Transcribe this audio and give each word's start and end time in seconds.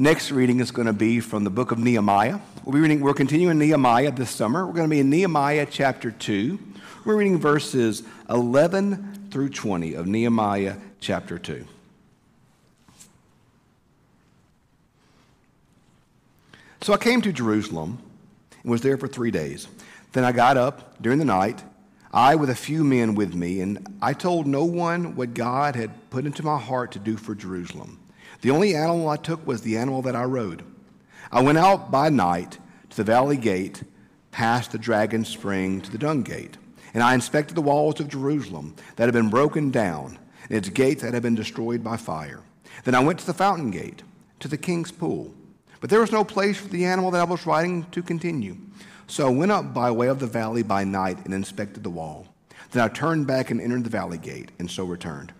Next 0.00 0.30
reading 0.30 0.60
is 0.60 0.70
going 0.70 0.86
to 0.86 0.92
be 0.92 1.18
from 1.18 1.42
the 1.42 1.50
book 1.50 1.72
of 1.72 1.80
Nehemiah. 1.80 2.38
We'll 2.64 2.72
be 2.72 2.78
reading, 2.78 3.00
we're 3.00 3.14
continuing 3.14 3.58
Nehemiah 3.58 4.12
this 4.12 4.30
summer. 4.30 4.64
We're 4.64 4.74
going 4.74 4.88
to 4.88 4.94
be 4.94 5.00
in 5.00 5.10
Nehemiah 5.10 5.66
chapter 5.68 6.12
2. 6.12 6.56
We're 7.04 7.16
reading 7.16 7.36
verses 7.40 8.04
11 8.30 9.30
through 9.32 9.48
20 9.48 9.94
of 9.94 10.06
Nehemiah 10.06 10.76
chapter 11.00 11.36
2. 11.36 11.66
So 16.82 16.92
I 16.92 16.96
came 16.96 17.20
to 17.22 17.32
Jerusalem 17.32 17.98
and 18.62 18.70
was 18.70 18.82
there 18.82 18.98
for 18.98 19.08
three 19.08 19.32
days. 19.32 19.66
Then 20.12 20.22
I 20.22 20.30
got 20.30 20.56
up 20.56 21.02
during 21.02 21.18
the 21.18 21.24
night, 21.24 21.64
I 22.12 22.36
with 22.36 22.50
a 22.50 22.54
few 22.54 22.84
men 22.84 23.16
with 23.16 23.34
me, 23.34 23.60
and 23.62 23.98
I 24.00 24.12
told 24.12 24.46
no 24.46 24.64
one 24.64 25.16
what 25.16 25.34
God 25.34 25.74
had 25.74 25.90
put 26.10 26.24
into 26.24 26.44
my 26.44 26.56
heart 26.56 26.92
to 26.92 27.00
do 27.00 27.16
for 27.16 27.34
Jerusalem. 27.34 27.98
The 28.40 28.50
only 28.50 28.74
animal 28.74 29.08
I 29.08 29.16
took 29.16 29.44
was 29.46 29.62
the 29.62 29.76
animal 29.76 30.02
that 30.02 30.14
I 30.14 30.24
rode. 30.24 30.62
I 31.32 31.42
went 31.42 31.58
out 31.58 31.90
by 31.90 32.08
night 32.08 32.58
to 32.90 32.96
the 32.96 33.04
valley 33.04 33.36
gate, 33.36 33.82
past 34.30 34.70
the 34.72 34.78
dragon 34.78 35.24
spring 35.24 35.80
to 35.80 35.90
the 35.90 35.98
dung 35.98 36.22
gate, 36.22 36.56
and 36.94 37.02
I 37.02 37.14
inspected 37.14 37.56
the 37.56 37.62
walls 37.62 37.98
of 37.98 38.08
Jerusalem 38.08 38.76
that 38.96 39.04
had 39.04 39.14
been 39.14 39.28
broken 39.28 39.70
down, 39.70 40.18
and 40.48 40.56
its 40.56 40.68
gates 40.68 41.02
that 41.02 41.14
had 41.14 41.22
been 41.22 41.34
destroyed 41.34 41.82
by 41.82 41.96
fire. 41.96 42.42
Then 42.84 42.94
I 42.94 43.00
went 43.00 43.18
to 43.18 43.26
the 43.26 43.34
fountain 43.34 43.70
gate, 43.70 44.02
to 44.40 44.48
the 44.48 44.56
king's 44.56 44.92
pool. 44.92 45.34
But 45.80 45.90
there 45.90 46.00
was 46.00 46.12
no 46.12 46.24
place 46.24 46.56
for 46.56 46.68
the 46.68 46.84
animal 46.84 47.10
that 47.10 47.20
I 47.20 47.24
was 47.24 47.46
riding 47.46 47.84
to 47.90 48.02
continue. 48.02 48.56
So 49.08 49.26
I 49.26 49.30
went 49.30 49.52
up 49.52 49.74
by 49.74 49.90
way 49.90 50.06
of 50.08 50.20
the 50.20 50.26
valley 50.26 50.62
by 50.62 50.84
night 50.84 51.24
and 51.24 51.34
inspected 51.34 51.82
the 51.82 51.90
wall. 51.90 52.26
Then 52.70 52.84
I 52.84 52.88
turned 52.88 53.26
back 53.26 53.50
and 53.50 53.60
entered 53.60 53.84
the 53.84 53.90
valley 53.90 54.18
gate, 54.18 54.50
and 54.58 54.70
so 54.70 54.84
returned. 54.84 55.32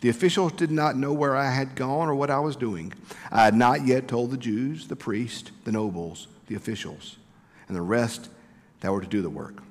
The 0.00 0.08
officials 0.08 0.52
did 0.52 0.70
not 0.70 0.96
know 0.96 1.12
where 1.12 1.36
I 1.36 1.50
had 1.50 1.74
gone 1.74 2.08
or 2.08 2.14
what 2.14 2.30
I 2.30 2.38
was 2.38 2.54
doing. 2.54 2.92
I 3.32 3.44
had 3.44 3.54
not 3.54 3.86
yet 3.86 4.06
told 4.06 4.30
the 4.30 4.36
Jews, 4.36 4.86
the 4.86 4.96
priests, 4.96 5.50
the 5.64 5.72
nobles, 5.72 6.28
the 6.46 6.54
officials, 6.54 7.16
and 7.66 7.76
the 7.76 7.82
rest 7.82 8.28
that 8.80 8.92
were 8.92 9.00
to 9.00 9.06
do 9.08 9.22
the 9.22 9.30
work. 9.30 9.62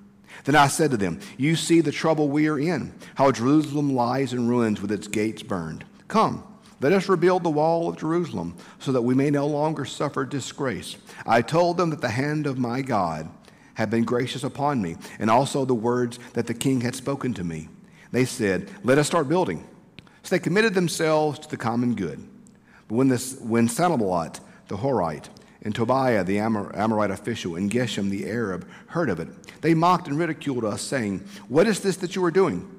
Then 0.44 0.56
I 0.56 0.68
said 0.68 0.92
to 0.92 0.98
them, 0.98 1.20
You 1.38 1.56
see 1.56 1.82
the 1.82 1.92
trouble 1.92 2.28
we 2.28 2.48
are 2.48 2.60
in, 2.60 2.94
how 3.16 3.32
Jerusalem 3.32 3.94
lies 3.94 4.34
in 4.34 4.48
ruins 4.48 4.82
with 4.82 4.92
its 4.92 5.08
gates 5.08 5.44
burned. 5.44 5.86
Come, 6.10 6.44
let 6.80 6.94
us 6.94 7.10
rebuild 7.10 7.44
the 7.44 7.50
wall 7.50 7.90
of 7.90 7.98
Jerusalem 7.98 8.56
so 8.80 8.92
that 8.92 9.02
we 9.02 9.16
may 9.16 9.30
no 9.30 9.48
longer 9.48 9.86
suffer 9.86 10.26
disgrace. 10.26 10.98
I 11.26 11.42
told 11.42 11.78
them 11.78 11.90
that 11.90 12.02
the 12.02 12.10
hand 12.10 12.46
of 12.46 12.60
my 12.60 12.82
God 12.82 13.30
had 13.76 13.90
been 13.90 14.04
gracious 14.04 14.44
upon 14.44 14.82
me, 14.82 14.96
and 15.20 15.30
also 15.30 15.64
the 15.64 15.74
words 15.74 16.20
that 16.34 16.48
the 16.48 16.54
king 16.54 16.82
had 16.82 16.96
spoken 16.96 17.34
to 17.36 17.44
me. 17.44 17.70
They 18.12 18.26
said, 18.26 18.70
Let 18.84 18.98
us 18.98 19.08
start 19.08 19.30
building. 19.30 19.66
So 20.28 20.36
they 20.36 20.40
committed 20.40 20.74
themselves 20.74 21.40
to 21.40 21.50
the 21.50 21.56
common 21.56 21.96
good. 21.96 22.22
But 22.90 22.96
when, 22.96 23.08
this, 23.08 23.40
when 23.40 23.70
Sanballat 23.70 24.42
the 24.68 24.76
Horite 24.76 25.30
and 25.62 25.74
Tobiah 25.74 26.26
the 26.26 26.40
Amor, 26.40 26.76
Amorite 26.76 27.12
official 27.12 27.56
and 27.56 27.72
Geshem 27.72 28.10
the 28.10 28.30
Arab 28.30 28.68
heard 28.88 29.10
of 29.10 29.22
it, 29.22 29.30
they 29.62 29.74
mocked 29.74 30.10
and 30.10 30.20
ridiculed 30.20 30.66
us, 30.66 30.82
saying, 30.82 31.20
What 31.48 31.66
is 31.66 31.80
this 31.80 31.96
that 31.98 32.18
you 32.18 32.26
are 32.26 32.32
doing? 32.32 32.70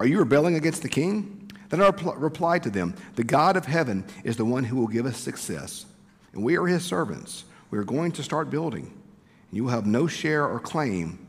Are 0.00 0.06
you 0.06 0.18
rebelling 0.18 0.56
against 0.56 0.82
the 0.82 0.88
king? 0.88 1.48
Then 1.68 1.80
I 1.80 1.92
replied 2.16 2.64
to 2.64 2.70
them, 2.70 2.96
The 3.14 3.22
God 3.22 3.56
of 3.56 3.66
heaven 3.66 4.04
is 4.24 4.36
the 4.36 4.44
one 4.44 4.64
who 4.64 4.74
will 4.74 4.88
give 4.88 5.06
us 5.06 5.16
success, 5.16 5.86
and 6.32 6.42
we 6.42 6.58
are 6.58 6.66
his 6.66 6.84
servants. 6.84 7.44
We 7.70 7.78
are 7.78 7.84
going 7.84 8.10
to 8.10 8.24
start 8.24 8.50
building, 8.50 8.86
and 8.86 9.56
you 9.56 9.62
will 9.62 9.70
have 9.70 9.86
no 9.86 10.08
share 10.08 10.44
or 10.44 10.58
claim 10.58 11.24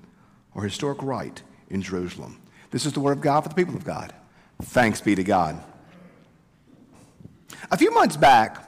or 0.55 0.63
historic 0.63 1.03
right 1.03 1.39
in 1.69 1.83
Jerusalem. 1.83 2.41
This 2.71 2.87
is 2.87 2.93
the 2.93 2.99
word 2.99 3.11
of 3.11 3.21
God 3.21 3.41
for 3.41 3.49
the 3.49 3.53
people 3.53 3.75
of 3.75 3.85
God. 3.85 4.11
Thanks 4.61 5.01
be 5.01 5.15
to 5.15 5.23
God. 5.23 5.61
A 7.71 7.77
few 7.77 7.91
months 7.91 8.17
back, 8.17 8.67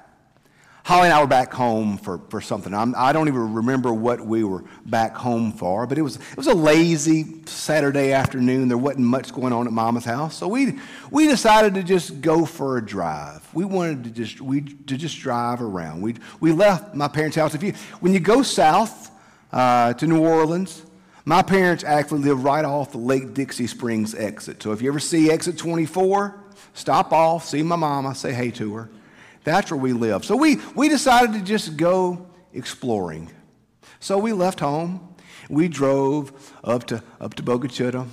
Holly 0.86 1.06
and 1.06 1.14
I 1.14 1.22
were 1.22 1.28
back 1.28 1.54
home 1.54 1.98
for, 1.98 2.20
for 2.30 2.42
something. 2.42 2.74
I'm, 2.74 2.94
I 2.98 3.14
do 3.14 3.20
not 3.20 3.28
even 3.30 3.54
remember 3.54 3.94
what 3.94 4.20
we 4.20 4.44
were 4.44 4.66
back 4.86 5.16
home 5.16 5.54
for, 5.54 5.88
but 5.88 5.98
it 5.98 6.02
was, 6.02 6.18
it 6.18 6.38
was 6.38 6.48
a 6.48 6.54
lazy 6.54 7.46
Saturday 7.46 8.12
afternoon. 8.12 8.68
There 8.68 8.78
wasn't 8.78 9.06
much 9.06 9.34
going 9.34 9.54
on 9.54 9.66
at 9.66 9.72
Mama's 9.72 10.04
house. 10.04 10.36
So 10.36 10.48
we, 10.48 10.80
we 11.10 11.28
decided 11.28 11.74
to 11.76 11.84
just 11.84 12.22
go 12.22 12.46
for 12.46 12.78
a 12.78 12.86
drive. 12.86 13.48
We 13.54 13.64
wanted 13.64 14.04
to 14.04 14.10
just, 14.10 14.42
we, 14.42 14.62
to 14.62 14.98
just 14.98 15.18
drive 15.20 15.62
around. 15.62 16.02
We, 16.02 16.16
we 16.42 16.52
left 16.52 16.94
my 16.96 17.08
parents' 17.08 17.38
house. 17.38 17.56
If 17.56 17.64
you, 17.64 17.74
when 18.02 18.14
you 18.14 18.20
go 18.20 18.42
south 18.42 19.12
uh, 19.54 19.94
to 19.94 20.06
New 20.06 20.20
Orleans, 20.20 20.84
my 21.26 21.42
parents 21.42 21.84
actually 21.84 22.22
live 22.22 22.44
right 22.44 22.66
off 22.66 22.92
the 22.92 22.98
Lake 22.98 23.34
Dixie 23.34 23.68
Springs 23.68 24.14
exit. 24.14 24.62
So 24.62 24.72
if 24.72 24.82
you 24.82 24.90
ever 24.90 25.00
see 25.00 25.32
exit 25.32 25.58
24, 25.58 26.40
stop 26.74 27.14
off, 27.14 27.46
see 27.46 27.64
my 27.64 27.76
mama, 27.76 28.14
say 28.16 28.34
hey 28.34 28.52
to 28.52 28.76
her. 28.76 28.90
That's 29.44 29.72
where 29.72 29.80
we 29.80 29.94
live. 29.94 30.26
So 30.26 30.36
we, 30.36 30.60
we 30.76 30.90
decided 30.90 31.34
to 31.34 31.42
just 31.42 31.78
go 31.78 32.28
exploring. 32.54 33.32
So 34.00 34.18
we 34.18 34.34
left 34.34 34.60
home. 34.60 35.16
We 35.50 35.68
drove 35.68 36.54
up 36.64 36.86
to, 36.88 37.04
up 37.20 37.34
to 37.36 37.44
Bogue 37.44 37.68
Chitto 37.68 38.08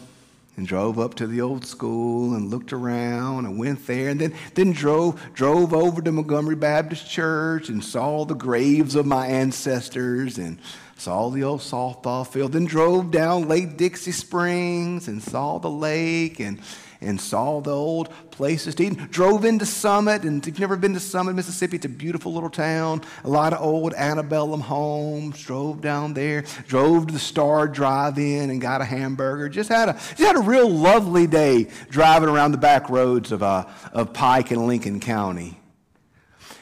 and 0.60 0.68
drove 0.68 0.98
up 0.98 1.14
to 1.14 1.26
the 1.26 1.40
old 1.40 1.64
school 1.64 2.34
and 2.34 2.50
looked 2.50 2.70
around 2.70 3.46
and 3.46 3.58
went 3.58 3.86
there 3.86 4.10
and 4.10 4.20
then, 4.20 4.34
then 4.54 4.72
drove, 4.72 5.18
drove 5.32 5.72
over 5.72 6.02
to 6.02 6.12
Montgomery 6.12 6.54
Baptist 6.54 7.10
Church 7.10 7.70
and 7.70 7.82
saw 7.82 8.26
the 8.26 8.34
graves 8.34 8.94
of 8.94 9.06
my 9.06 9.26
ancestors 9.26 10.36
and 10.36 10.58
saw 10.98 11.30
the 11.30 11.42
old 11.42 11.60
softball 11.60 12.26
field, 12.26 12.52
then 12.52 12.66
drove 12.66 13.10
down 13.10 13.48
Lake 13.48 13.78
Dixie 13.78 14.12
Springs 14.12 15.08
and 15.08 15.22
saw 15.22 15.58
the 15.58 15.70
lake 15.70 16.40
and, 16.40 16.60
and 17.00 17.20
saw 17.20 17.60
the 17.60 17.74
old 17.74 18.10
places 18.30 18.74
to 18.76 18.84
eat. 18.84 19.10
Drove 19.10 19.44
into 19.44 19.66
Summit, 19.66 20.22
and 20.22 20.42
if 20.42 20.46
you've 20.46 20.60
never 20.60 20.76
been 20.76 20.94
to 20.94 21.00
Summit, 21.00 21.34
Mississippi, 21.34 21.76
it's 21.76 21.86
a 21.86 21.88
beautiful 21.88 22.32
little 22.32 22.50
town. 22.50 23.02
A 23.24 23.28
lot 23.28 23.52
of 23.52 23.62
old 23.62 23.94
antebellum 23.94 24.60
homes. 24.60 25.42
Drove 25.42 25.80
down 25.80 26.14
there, 26.14 26.42
drove 26.66 27.06
to 27.06 27.12
the 27.12 27.18
Star 27.18 27.66
Drive-In 27.68 28.50
and 28.50 28.60
got 28.60 28.80
a 28.80 28.84
hamburger. 28.84 29.48
Just 29.48 29.68
had 29.68 29.88
a, 29.88 29.92
just 29.92 30.18
had 30.18 30.36
a 30.36 30.40
real 30.40 30.68
lovely 30.68 31.26
day 31.26 31.68
driving 31.88 32.28
around 32.28 32.52
the 32.52 32.58
back 32.58 32.90
roads 32.90 33.32
of, 33.32 33.42
uh, 33.42 33.66
of 33.92 34.12
Pike 34.12 34.50
and 34.50 34.66
Lincoln 34.66 35.00
County. 35.00 35.58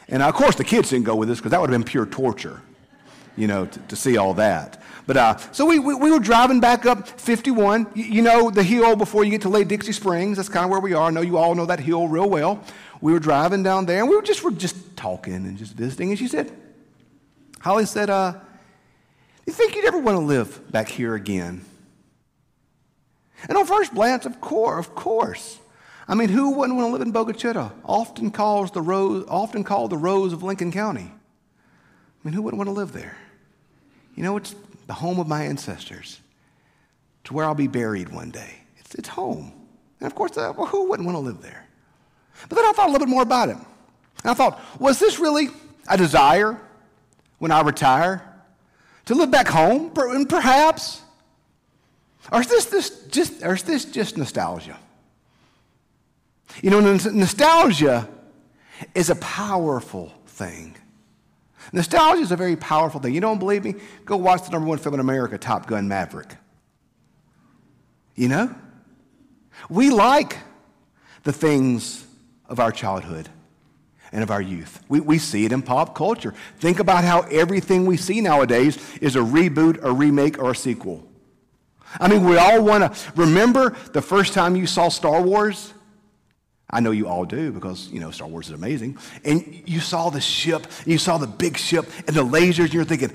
And 0.08 0.22
of 0.22 0.34
course, 0.34 0.56
the 0.56 0.64
kids 0.64 0.90
didn't 0.90 1.04
go 1.04 1.16
with 1.16 1.30
us 1.30 1.38
because 1.38 1.50
that 1.50 1.60
would 1.60 1.70
have 1.70 1.78
been 1.78 1.88
pure 1.88 2.06
torture 2.06 2.62
you 3.38 3.46
know, 3.46 3.64
to, 3.66 3.78
to 3.80 3.96
see 3.96 4.16
all 4.16 4.34
that. 4.34 4.82
But 5.08 5.16
uh, 5.16 5.38
so 5.52 5.64
we, 5.64 5.78
we, 5.78 5.94
we, 5.94 6.10
were 6.10 6.18
driving 6.18 6.60
back 6.60 6.84
up 6.84 7.08
51. 7.08 7.86
You, 7.94 8.04
you, 8.04 8.22
know, 8.22 8.50
the 8.50 8.62
hill 8.62 8.94
before 8.94 9.24
you 9.24 9.30
get 9.30 9.40
to 9.40 9.48
Lake 9.48 9.66
Dixie 9.66 9.92
Springs. 9.92 10.36
That's 10.36 10.50
kind 10.50 10.64
of 10.64 10.70
where 10.70 10.80
we 10.80 10.92
are. 10.92 11.04
I 11.04 11.10
know 11.10 11.22
you 11.22 11.38
all 11.38 11.54
know 11.54 11.64
that 11.64 11.80
hill 11.80 12.06
real 12.08 12.28
well. 12.28 12.62
We 13.00 13.14
were 13.14 13.18
driving 13.18 13.62
down 13.62 13.86
there 13.86 14.00
and 14.00 14.10
we 14.10 14.16
were 14.16 14.22
just, 14.22 14.44
were 14.44 14.50
just 14.50 14.98
talking 14.98 15.32
and 15.32 15.56
just 15.56 15.72
visiting. 15.72 16.10
And 16.10 16.18
she 16.18 16.28
said, 16.28 16.52
Holly 17.60 17.86
said, 17.86 18.10
uh, 18.10 18.34
you 19.46 19.52
think 19.54 19.76
you'd 19.76 19.86
ever 19.86 19.96
want 19.96 20.16
to 20.18 20.22
live 20.22 20.70
back 20.70 20.90
here 20.90 21.14
again? 21.14 21.64
And 23.48 23.56
on 23.56 23.64
first 23.64 23.94
glance, 23.94 24.26
of 24.26 24.42
course, 24.42 24.86
of 24.86 24.94
course. 24.94 25.58
I 26.06 26.16
mean, 26.16 26.28
who 26.28 26.50
wouldn't 26.50 26.76
want 26.76 26.86
to 26.86 26.92
live 26.92 27.00
in 27.00 27.12
Bogue 27.12 27.32
Chitto? 27.32 27.72
Often 27.82 28.32
calls 28.32 28.72
the 28.72 28.82
rose, 28.82 29.24
often 29.26 29.64
called 29.64 29.88
the 29.88 29.96
rose 29.96 30.34
of 30.34 30.42
Lincoln 30.42 30.70
County. 30.70 31.10
I 31.10 32.28
mean, 32.28 32.34
who 32.34 32.42
wouldn't 32.42 32.58
want 32.58 32.68
to 32.68 32.72
live 32.72 32.92
there? 32.92 33.16
You 34.14 34.22
know, 34.22 34.36
it's 34.36 34.54
the 34.88 34.94
home 34.94 35.20
of 35.20 35.28
my 35.28 35.44
ancestors. 35.44 36.20
To 37.24 37.34
where 37.34 37.44
I'll 37.44 37.54
be 37.54 37.68
buried 37.68 38.08
one 38.08 38.30
day. 38.30 38.54
It's, 38.78 38.94
it's 38.94 39.08
home. 39.08 39.52
And 40.00 40.06
of 40.06 40.14
course, 40.14 40.36
uh, 40.36 40.52
well, 40.56 40.66
who 40.66 40.88
wouldn't 40.88 41.06
want 41.06 41.16
to 41.16 41.20
live 41.20 41.42
there? 41.42 41.66
But 42.48 42.56
then 42.56 42.64
I 42.64 42.72
thought 42.72 42.88
a 42.88 42.92
little 42.92 43.06
bit 43.06 43.12
more 43.12 43.22
about 43.22 43.50
it. 43.50 43.56
And 43.56 44.30
I 44.30 44.34
thought, 44.34 44.60
was 44.80 44.98
this 44.98 45.18
really 45.18 45.48
a 45.88 45.96
desire 45.96 46.58
when 47.38 47.50
I 47.52 47.60
retire 47.60 48.22
to 49.04 49.14
live 49.14 49.30
back 49.30 49.46
home? 49.46 49.92
And 49.94 50.28
perhaps. 50.28 51.02
Or 52.32 52.40
is 52.40 52.46
this, 52.46 52.64
this 52.66 52.90
just, 53.08 53.42
or 53.42 53.54
is 53.54 53.64
this 53.64 53.84
just 53.84 54.16
nostalgia? 54.16 54.78
You 56.62 56.70
know, 56.70 56.80
nostalgia 56.80 58.08
is 58.94 59.10
a 59.10 59.16
powerful 59.16 60.14
thing. 60.26 60.76
Nostalgia 61.72 62.22
is 62.22 62.32
a 62.32 62.36
very 62.36 62.56
powerful 62.56 63.00
thing. 63.00 63.14
You 63.14 63.20
don't 63.20 63.38
believe 63.38 63.64
me? 63.64 63.74
Go 64.04 64.16
watch 64.16 64.44
the 64.44 64.50
number 64.50 64.68
one 64.68 64.78
film 64.78 64.94
in 64.94 65.00
America, 65.00 65.38
Top 65.38 65.66
Gun 65.66 65.88
Maverick. 65.88 66.36
You 68.14 68.28
know? 68.28 68.54
We 69.68 69.90
like 69.90 70.38
the 71.24 71.32
things 71.32 72.06
of 72.48 72.60
our 72.60 72.72
childhood 72.72 73.28
and 74.12 74.22
of 74.22 74.30
our 74.30 74.40
youth. 74.40 74.82
We, 74.88 75.00
we 75.00 75.18
see 75.18 75.44
it 75.44 75.52
in 75.52 75.62
pop 75.62 75.94
culture. 75.94 76.34
Think 76.58 76.80
about 76.80 77.04
how 77.04 77.22
everything 77.22 77.84
we 77.84 77.96
see 77.96 78.20
nowadays 78.20 78.78
is 79.00 79.16
a 79.16 79.20
reboot, 79.20 79.82
a 79.82 79.92
remake, 79.92 80.38
or 80.38 80.52
a 80.52 80.56
sequel. 80.56 81.06
I 82.00 82.08
mean, 82.08 82.24
we 82.24 82.36
all 82.36 82.62
want 82.62 82.92
to 82.94 83.12
remember 83.16 83.76
the 83.92 84.02
first 84.02 84.32
time 84.32 84.56
you 84.56 84.66
saw 84.66 84.88
Star 84.88 85.22
Wars? 85.22 85.72
I 86.70 86.80
know 86.80 86.90
you 86.90 87.08
all 87.08 87.24
do 87.24 87.50
because, 87.50 87.88
you 87.88 87.98
know, 87.98 88.10
Star 88.10 88.28
Wars 88.28 88.48
is 88.48 88.52
amazing. 88.52 88.98
And 89.24 89.62
you 89.66 89.80
saw 89.80 90.10
the 90.10 90.20
ship, 90.20 90.66
you 90.84 90.98
saw 90.98 91.16
the 91.16 91.26
big 91.26 91.56
ship 91.56 91.86
and 92.06 92.14
the 92.14 92.24
lasers, 92.24 92.64
and 92.64 92.74
you're 92.74 92.84
thinking, 92.84 93.12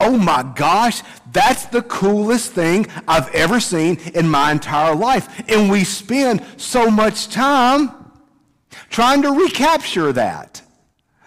oh 0.00 0.18
my 0.18 0.42
gosh, 0.54 1.02
that's 1.32 1.66
the 1.66 1.82
coolest 1.82 2.52
thing 2.52 2.86
I've 3.06 3.32
ever 3.34 3.60
seen 3.60 3.98
in 4.14 4.28
my 4.28 4.52
entire 4.52 4.94
life. 4.94 5.48
And 5.48 5.70
we 5.70 5.84
spend 5.84 6.44
so 6.56 6.90
much 6.90 7.28
time 7.28 7.90
trying 8.90 9.22
to 9.22 9.30
recapture 9.30 10.12
that. 10.12 10.62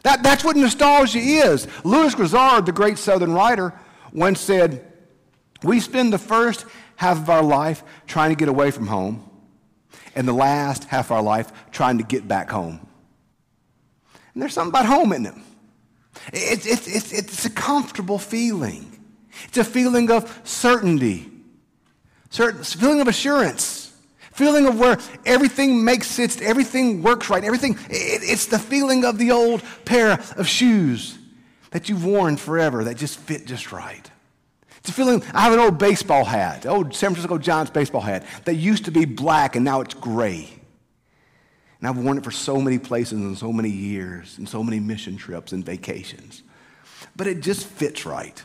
That, 0.03 0.23
that's 0.23 0.43
what 0.43 0.55
nostalgia 0.55 1.19
is. 1.19 1.67
Lewis 1.83 2.15
Grizzard, 2.15 2.65
the 2.65 2.71
great 2.71 2.97
Southern 2.97 3.33
writer, 3.33 3.73
once 4.13 4.39
said, 4.39 4.85
We 5.63 5.79
spend 5.79 6.13
the 6.13 6.17
first 6.17 6.65
half 6.95 7.17
of 7.17 7.29
our 7.29 7.43
life 7.43 7.83
trying 8.07 8.29
to 8.29 8.35
get 8.35 8.49
away 8.49 8.71
from 8.71 8.87
home, 8.87 9.28
and 10.19 10.27
the 10.27 10.33
last 10.33 10.83
half 10.83 11.05
of 11.05 11.11
our 11.13 11.21
life 11.23 11.49
trying 11.71 11.97
to 11.97 12.03
get 12.03 12.27
back 12.27 12.51
home. 12.51 12.85
And 14.33 14.41
there's 14.41 14.53
something 14.53 14.71
about 14.71 14.85
home 14.85 15.13
in 15.13 15.25
it. 15.25 15.33
It's, 16.33 16.65
it's, 16.65 16.93
it's, 16.93 17.13
it's 17.13 17.45
a 17.45 17.49
comfortable 17.49 18.19
feeling. 18.19 18.99
It's 19.45 19.57
a 19.57 19.63
feeling 19.63 20.11
of 20.11 20.41
certainty, 20.43 21.31
certain, 22.31 22.65
feeling 22.65 22.99
of 22.99 23.07
assurance, 23.07 23.97
feeling 24.33 24.65
of 24.65 24.77
where 24.77 24.97
everything 25.25 25.85
makes 25.85 26.07
sense, 26.07 26.41
everything 26.41 27.01
works 27.01 27.29
right, 27.29 27.45
everything. 27.45 27.75
It, 27.89 28.21
it's 28.21 28.47
the 28.47 28.59
feeling 28.59 29.05
of 29.05 29.19
the 29.19 29.31
old 29.31 29.63
pair 29.85 30.19
of 30.35 30.49
shoes 30.49 31.17
that 31.71 31.87
you've 31.87 32.03
worn 32.03 32.35
forever 32.35 32.83
that 32.83 32.97
just 32.97 33.19
fit 33.19 33.45
just 33.45 33.71
right. 33.71 34.11
It's 34.79 34.89
a 34.89 34.93
feeling, 34.93 35.21
I 35.33 35.41
have 35.41 35.53
an 35.53 35.59
old 35.59 35.77
baseball 35.77 36.23
hat, 36.23 36.65
old 36.65 36.95
San 36.95 37.11
Francisco 37.11 37.37
Giants 37.37 37.71
baseball 37.71 38.01
hat 38.01 38.25
that 38.45 38.55
used 38.55 38.85
to 38.85 38.91
be 38.91 39.05
black 39.05 39.55
and 39.55 39.65
now 39.65 39.81
it's 39.81 39.93
gray. 39.93 40.49
And 41.79 41.87
I've 41.87 41.97
worn 41.97 42.17
it 42.17 42.23
for 42.23 42.31
so 42.31 42.59
many 42.59 42.77
places 42.77 43.13
and 43.13 43.37
so 43.37 43.53
many 43.53 43.69
years 43.69 44.37
and 44.37 44.47
so 44.47 44.63
many 44.63 44.79
mission 44.79 45.17
trips 45.17 45.51
and 45.51 45.65
vacations. 45.65 46.43
But 47.15 47.27
it 47.27 47.41
just 47.41 47.65
fits 47.65 48.05
right. 48.05 48.41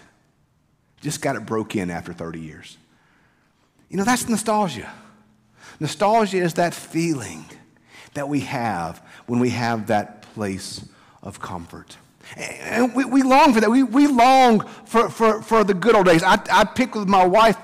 Just 1.00 1.20
got 1.20 1.36
it 1.36 1.44
broke 1.44 1.76
in 1.76 1.90
after 1.90 2.12
30 2.12 2.40
years. 2.40 2.78
You 3.88 3.96
know, 3.96 4.04
that's 4.04 4.28
nostalgia. 4.28 4.92
Nostalgia 5.80 6.38
is 6.38 6.54
that 6.54 6.74
feeling 6.74 7.44
that 8.14 8.28
we 8.28 8.40
have 8.40 9.02
when 9.26 9.40
we 9.40 9.50
have 9.50 9.88
that 9.88 10.22
place 10.34 10.84
of 11.22 11.40
comfort. 11.40 11.96
And 12.36 12.94
we, 12.94 13.04
we 13.04 13.22
long 13.22 13.52
for 13.52 13.60
that. 13.60 13.70
We, 13.70 13.82
we 13.82 14.06
long 14.06 14.66
for, 14.86 15.08
for, 15.08 15.42
for 15.42 15.64
the 15.64 15.74
good 15.74 15.94
old 15.94 16.06
days. 16.06 16.22
I, 16.22 16.40
I 16.50 16.64
pick 16.64 16.94
with 16.94 17.08
my 17.08 17.24
wife. 17.24 17.56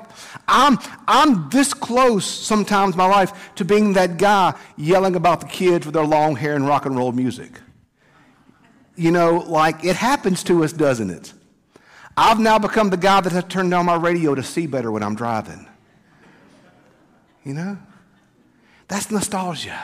I'm, 0.46 0.78
I'm 1.08 1.48
this 1.50 1.74
close 1.74 2.24
sometimes 2.24 2.96
my 2.96 3.06
life 3.06 3.54
to 3.56 3.64
being 3.64 3.94
that 3.94 4.16
guy 4.16 4.54
yelling 4.76 5.16
about 5.16 5.40
the 5.40 5.46
kids 5.46 5.86
with 5.86 5.94
their 5.94 6.04
long 6.04 6.36
hair 6.36 6.54
and 6.54 6.66
rock 6.66 6.86
and 6.86 6.96
roll 6.96 7.12
music. 7.12 7.60
You 8.96 9.10
know, 9.10 9.38
like 9.38 9.84
it 9.84 9.96
happens 9.96 10.44
to 10.44 10.62
us, 10.62 10.72
doesn't 10.72 11.10
it? 11.10 11.32
I've 12.16 12.38
now 12.38 12.58
become 12.58 12.90
the 12.90 12.96
guy 12.96 13.20
that 13.20 13.32
has 13.32 13.44
turned 13.44 13.70
down 13.70 13.86
my 13.86 13.96
radio 13.96 14.34
to 14.34 14.42
see 14.42 14.66
better 14.66 14.90
when 14.90 15.02
I'm 15.02 15.14
driving. 15.14 15.66
You 17.44 17.54
know? 17.54 17.78
That's 18.88 19.10
nostalgia. 19.10 19.80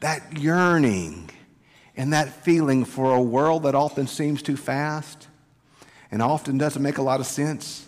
That 0.00 0.38
yearning 0.38 1.30
and 1.96 2.12
that 2.12 2.28
feeling 2.44 2.84
for 2.84 3.14
a 3.14 3.20
world 3.20 3.64
that 3.64 3.74
often 3.74 4.06
seems 4.06 4.42
too 4.42 4.56
fast 4.56 5.28
and 6.10 6.22
often 6.22 6.58
doesn't 6.58 6.82
make 6.82 6.98
a 6.98 7.02
lot 7.02 7.20
of 7.20 7.26
sense. 7.26 7.86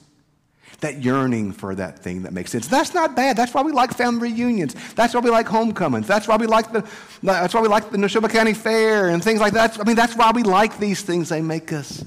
That 0.81 1.01
yearning 1.05 1.53
for 1.53 1.77
that 1.77 2.01
thing 2.01 2.23
that 2.23 2.33
makes 2.33 2.51
sense. 2.51 2.67
That's 2.67 2.93
not 2.93 3.15
bad. 3.15 3.37
That's 3.37 3.55
why 3.55 3.63
we 3.63 3.71
like 3.71 3.95
family 3.95 4.33
reunions. 4.33 4.75
That's 4.95 5.15
why 5.15 5.21
we 5.21 5.31
like 5.31 5.47
homecomings. 5.47 6.09
That's 6.09 6.27
why 6.27 6.37
we 6.37 6.49
like 6.49 6.73
the, 6.73 6.85
that's 7.23 7.55
why 7.55 7.61
we 7.61 7.69
like 7.69 7.91
the 7.91 7.99
Neshoba 7.99 8.29
County 8.29 8.53
Fair 8.53 9.09
and 9.09 9.23
things 9.23 9.39
like 9.39 9.53
that. 9.53 9.79
I 9.81 9.85
mean, 9.85 9.95
that's 9.95 10.17
why 10.17 10.33
we 10.33 10.43
like 10.43 10.79
these 10.79 11.03
things. 11.03 11.29
They 11.29 11.41
make 11.41 11.73
us, 11.73 12.05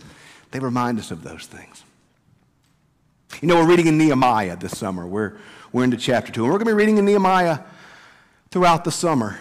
they 0.52 0.60
remind 0.60 1.00
us 1.00 1.12
of 1.12 1.24
those 1.24 1.46
things. 1.46 1.84
You 3.42 3.48
know, 3.48 3.56
we're 3.56 3.70
reading 3.70 3.88
in 3.88 3.98
Nehemiah 3.98 4.58
this 4.58 4.78
summer. 4.78 5.08
We're, 5.08 5.38
we're 5.72 5.86
into 5.86 5.98
chapter 5.98 6.34
two. 6.34 6.44
And 6.44 6.52
we're 6.52 6.60
going 6.60 6.68
to 6.68 6.74
be 6.74 6.78
reading 6.78 6.98
in 6.98 7.06
Nehemiah 7.06 7.60
throughout 8.50 8.84
the 8.84 8.92
summer. 8.92 9.40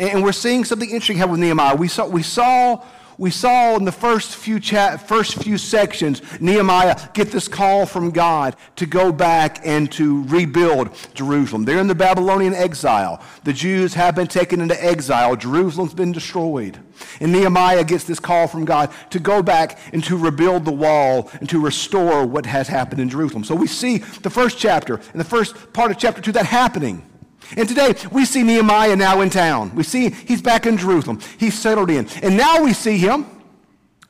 And 0.00 0.24
we're 0.24 0.32
seeing 0.32 0.64
something 0.64 0.88
interesting 0.88 1.18
happen 1.18 1.32
with 1.32 1.40
Nehemiah. 1.40 1.76
We 1.76 1.86
saw, 1.86 2.06
we 2.06 2.22
saw, 2.22 2.82
we 3.18 3.30
saw 3.30 3.76
in 3.76 3.84
the 3.84 3.92
first 3.92 4.34
few, 4.34 4.58
chat, 4.58 5.06
first 5.06 5.42
few 5.42 5.58
sections, 5.58 6.22
Nehemiah 6.40 6.98
get 7.12 7.30
this 7.30 7.48
call 7.48 7.84
from 7.84 8.10
God 8.10 8.56
to 8.76 8.86
go 8.86 9.12
back 9.12 9.60
and 9.62 9.92
to 9.92 10.24
rebuild 10.24 10.88
Jerusalem. 11.12 11.66
They're 11.66 11.80
in 11.80 11.86
the 11.86 11.94
Babylonian 11.94 12.54
exile. 12.54 13.22
The 13.44 13.52
Jews 13.52 13.92
have 13.92 14.14
been 14.14 14.26
taken 14.26 14.62
into 14.62 14.82
exile. 14.82 15.36
Jerusalem's 15.36 15.92
been 15.92 16.12
destroyed. 16.12 16.78
And 17.20 17.30
Nehemiah 17.30 17.84
gets 17.84 18.04
this 18.04 18.20
call 18.20 18.46
from 18.46 18.64
God 18.64 18.90
to 19.10 19.20
go 19.20 19.42
back 19.42 19.78
and 19.92 20.02
to 20.04 20.16
rebuild 20.16 20.64
the 20.64 20.72
wall 20.72 21.30
and 21.40 21.48
to 21.50 21.60
restore 21.60 22.24
what 22.24 22.46
has 22.46 22.68
happened 22.68 23.02
in 23.02 23.10
Jerusalem. 23.10 23.44
So 23.44 23.54
we 23.54 23.66
see 23.66 23.98
the 23.98 24.30
first 24.30 24.56
chapter 24.56 24.94
and 24.94 25.20
the 25.20 25.24
first 25.24 25.74
part 25.74 25.90
of 25.90 25.98
chapter 25.98 26.22
2 26.22 26.32
that 26.32 26.46
happening. 26.46 27.09
And 27.56 27.68
today 27.68 27.94
we 28.12 28.24
see 28.24 28.42
Nehemiah 28.42 28.96
now 28.96 29.20
in 29.20 29.30
town. 29.30 29.74
We 29.74 29.82
see 29.82 30.10
he's 30.10 30.42
back 30.42 30.66
in 30.66 30.76
Jerusalem. 30.76 31.20
He's 31.38 31.58
settled 31.58 31.90
in. 31.90 32.06
And 32.22 32.36
now 32.36 32.62
we 32.62 32.72
see 32.72 32.98
him 32.98 33.26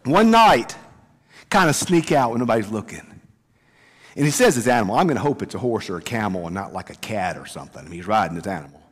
one 0.05 0.31
night 0.31 0.77
kind 1.49 1.69
of 1.69 1.77
sneak 1.77 2.13
out 2.13 2.31
when 2.31 2.41
nobody's 2.41 2.71
looking. 2.71 3.07
And 4.17 4.25
he 4.25 4.31
says 4.31 4.57
his 4.57 4.69
animal, 4.69 4.97
I'm 4.97 5.07
going 5.07 5.17
to 5.17 5.23
hope 5.23 5.43
it's 5.43 5.55
a 5.55 5.59
horse 5.59 5.89
or 5.89 5.97
a 5.97 6.03
camel 6.03 6.47
and 6.47 6.55
not 6.55 6.73
like 6.73 6.91
a 6.91 6.95
cat 6.95 7.39
or 7.39 7.47
something. 7.47 7.81
I 7.81 7.85
mean, 7.85 7.93
he's 7.93 8.07
riding 8.07 8.37
his 8.37 8.47
animal. 8.47 8.83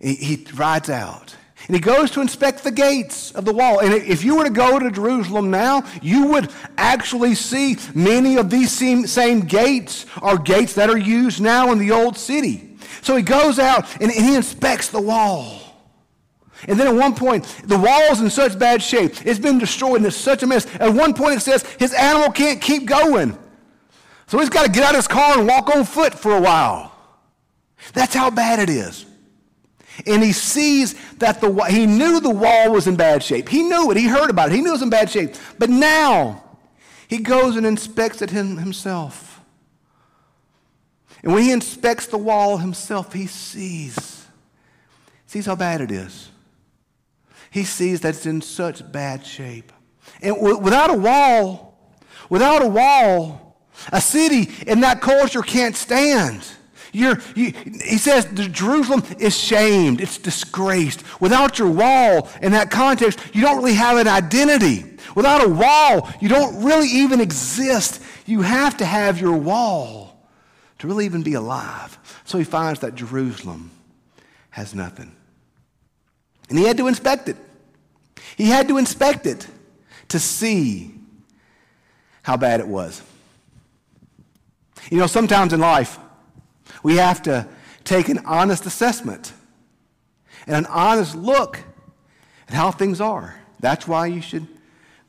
He, 0.00 0.14
he 0.14 0.46
rides 0.54 0.90
out. 0.90 1.36
And 1.66 1.76
he 1.76 1.80
goes 1.80 2.10
to 2.12 2.22
inspect 2.22 2.64
the 2.64 2.70
gates 2.70 3.32
of 3.32 3.44
the 3.44 3.52
wall. 3.52 3.80
And 3.80 3.92
if 3.92 4.24
you 4.24 4.36
were 4.36 4.44
to 4.44 4.50
go 4.50 4.78
to 4.78 4.90
Jerusalem 4.90 5.50
now, 5.50 5.84
you 6.00 6.28
would 6.28 6.50
actually 6.78 7.34
see 7.34 7.76
many 7.94 8.36
of 8.36 8.48
these 8.48 8.72
same, 8.72 9.06
same 9.06 9.40
gates 9.40 10.06
are 10.22 10.38
gates 10.38 10.74
that 10.74 10.88
are 10.88 10.98
used 10.98 11.40
now 11.40 11.70
in 11.70 11.78
the 11.78 11.90
old 11.90 12.16
city. 12.16 12.69
So 13.02 13.16
he 13.16 13.22
goes 13.22 13.58
out 13.58 13.86
and, 14.00 14.10
he 14.10 14.34
inspects 14.34 14.88
the 14.88 15.00
wall. 15.00 15.60
And 16.68 16.78
then 16.78 16.86
at 16.86 16.94
one 16.94 17.14
point, 17.14 17.44
the 17.64 17.78
wall's 17.78 18.20
in 18.20 18.28
such 18.28 18.58
bad 18.58 18.82
shape. 18.82 19.26
It's 19.26 19.38
been 19.38 19.58
destroyed 19.58 19.96
and 19.96 20.06
it's 20.06 20.16
such 20.16 20.42
a 20.42 20.46
mess. 20.46 20.66
At 20.74 20.92
one 20.92 21.14
point, 21.14 21.36
it 21.36 21.40
says 21.40 21.62
his 21.78 21.94
animal 21.94 22.30
can't 22.30 22.60
keep 22.60 22.86
going. 22.86 23.38
So 24.26 24.38
he's 24.38 24.50
got 24.50 24.66
to 24.66 24.70
get 24.70 24.84
out 24.84 24.90
of 24.90 24.96
his 24.96 25.08
car 25.08 25.38
and 25.38 25.48
walk 25.48 25.74
on 25.74 25.84
foot 25.84 26.14
for 26.14 26.36
a 26.36 26.40
while. 26.40 26.92
That's 27.94 28.14
how 28.14 28.30
bad 28.30 28.58
it 28.58 28.68
is. 28.68 29.06
And 30.06 30.22
he 30.22 30.32
sees 30.32 30.94
that 31.16 31.40
the 31.40 31.52
he 31.64 31.86
knew 31.86 32.20
the 32.20 32.30
wall 32.30 32.72
was 32.72 32.86
in 32.86 32.96
bad 32.96 33.22
shape. 33.22 33.48
He 33.48 33.62
knew 33.62 33.90
it. 33.90 33.96
He 33.96 34.06
heard 34.06 34.30
about 34.30 34.50
it. 34.50 34.54
He 34.54 34.60
knew 34.60 34.68
it 34.68 34.72
was 34.72 34.82
in 34.82 34.90
bad 34.90 35.10
shape. 35.10 35.34
But 35.58 35.68
now 35.68 36.44
he 37.08 37.18
goes 37.18 37.56
and 37.56 37.66
inspects 37.66 38.22
it 38.22 38.30
himself. 38.30 39.29
And 41.22 41.32
when 41.32 41.42
he 41.42 41.52
inspects 41.52 42.06
the 42.06 42.18
wall 42.18 42.58
himself, 42.58 43.12
he 43.12 43.26
sees, 43.26 44.26
sees 45.26 45.46
how 45.46 45.54
bad 45.54 45.80
it 45.80 45.90
is. 45.90 46.30
He 47.50 47.64
sees 47.64 48.00
that 48.00 48.10
it's 48.14 48.26
in 48.26 48.40
such 48.40 48.90
bad 48.90 49.26
shape. 49.26 49.72
And 50.22 50.36
w- 50.36 50.58
without 50.58 50.90
a 50.90 50.94
wall, 50.94 51.78
without 52.28 52.62
a 52.62 52.68
wall, 52.68 53.56
a 53.92 54.00
city 54.00 54.50
in 54.66 54.80
that 54.80 55.00
culture 55.00 55.42
can't 55.42 55.76
stand. 55.76 56.46
You, 56.92 57.14
he 57.34 57.52
says 57.98 58.26
Jerusalem 58.50 59.04
is 59.18 59.36
shamed, 59.36 60.00
it's 60.00 60.18
disgraced. 60.18 61.04
Without 61.20 61.58
your 61.58 61.70
wall 61.70 62.28
in 62.42 62.52
that 62.52 62.70
context, 62.70 63.20
you 63.32 63.42
don't 63.42 63.58
really 63.58 63.74
have 63.74 63.96
an 63.96 64.08
identity. 64.08 64.84
Without 65.14 65.44
a 65.44 65.48
wall, 65.48 66.08
you 66.20 66.28
don't 66.28 66.64
really 66.64 66.88
even 66.88 67.20
exist. 67.20 68.02
You 68.26 68.42
have 68.42 68.76
to 68.78 68.84
have 68.84 69.20
your 69.20 69.36
wall 69.36 70.09
to 70.80 70.86
really 70.86 71.04
even 71.04 71.22
be 71.22 71.34
alive. 71.34 71.98
So 72.24 72.38
he 72.38 72.44
finds 72.44 72.80
that 72.80 72.94
Jerusalem 72.94 73.70
has 74.50 74.74
nothing. 74.74 75.14
And 76.48 76.58
he 76.58 76.64
had 76.64 76.78
to 76.78 76.88
inspect 76.88 77.28
it. 77.28 77.36
He 78.36 78.46
had 78.46 78.66
to 78.68 78.78
inspect 78.78 79.26
it 79.26 79.46
to 80.08 80.18
see 80.18 80.94
how 82.22 82.36
bad 82.38 82.60
it 82.60 82.66
was. 82.66 83.02
You 84.90 84.98
know, 84.98 85.06
sometimes 85.06 85.52
in 85.52 85.60
life, 85.60 85.98
we 86.82 86.96
have 86.96 87.22
to 87.22 87.46
take 87.84 88.08
an 88.08 88.20
honest 88.24 88.64
assessment 88.64 89.34
and 90.46 90.56
an 90.56 90.66
honest 90.66 91.14
look 91.14 91.60
at 92.48 92.54
how 92.54 92.70
things 92.70 93.02
are. 93.02 93.38
That's 93.60 93.86
why 93.86 94.06
you 94.06 94.22
should 94.22 94.46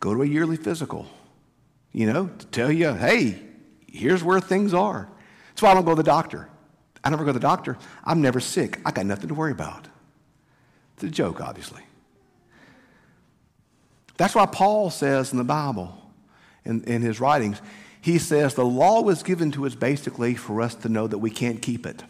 go 0.02 0.14
to 0.14 0.22
a 0.22 0.28
yearly 0.28 0.58
physical, 0.58 1.08
you 1.94 2.12
know, 2.12 2.28
to 2.28 2.46
tell 2.48 2.72
you, 2.72 2.94
hey, 2.94 3.40
here's 3.88 4.22
where 4.22 4.42
things 4.42 4.74
are. 4.74 5.08
That's 5.62 5.68
why 5.68 5.72
I 5.74 5.74
don't 5.76 5.86
go 5.86 5.92
to 5.92 5.96
the 5.96 6.02
doctor. 6.02 6.50
I 7.04 7.12
never 7.12 7.24
go 7.24 7.32
to 7.32 7.38
the 7.38 7.40
doctor. 7.40 7.78
I'm 8.04 8.20
never 8.20 8.40
sick. 8.40 8.80
I 8.84 8.90
got 8.90 9.06
nothing 9.06 9.28
to 9.28 9.36
worry 9.36 9.52
about. 9.52 9.88
It's 10.96 11.04
a 11.04 11.10
joke, 11.10 11.40
obviously. 11.40 11.84
That's 14.18 14.34
why 14.34 14.48
Paul 14.48 14.90
says 14.90 15.32
in 15.32 15.38
the 15.38 15.44
Bible, 15.44 15.96
in, 16.66 16.84
in 16.86 17.04
his 17.04 17.20
writings, 17.20 17.62
he 18.02 18.18
says 18.18 18.56
the 18.56 18.66
law 18.66 19.04
was 19.04 19.22
given 19.22 19.52
to 19.52 19.68
us 19.68 19.76
basically 19.76 20.34
for 20.34 20.62
us 20.64 20.74
to 20.74 20.90
know 20.90 21.06
that 21.06 21.20
we 21.20 21.30
can't 21.30 21.62
keep 21.62 21.86
it. 21.86 22.02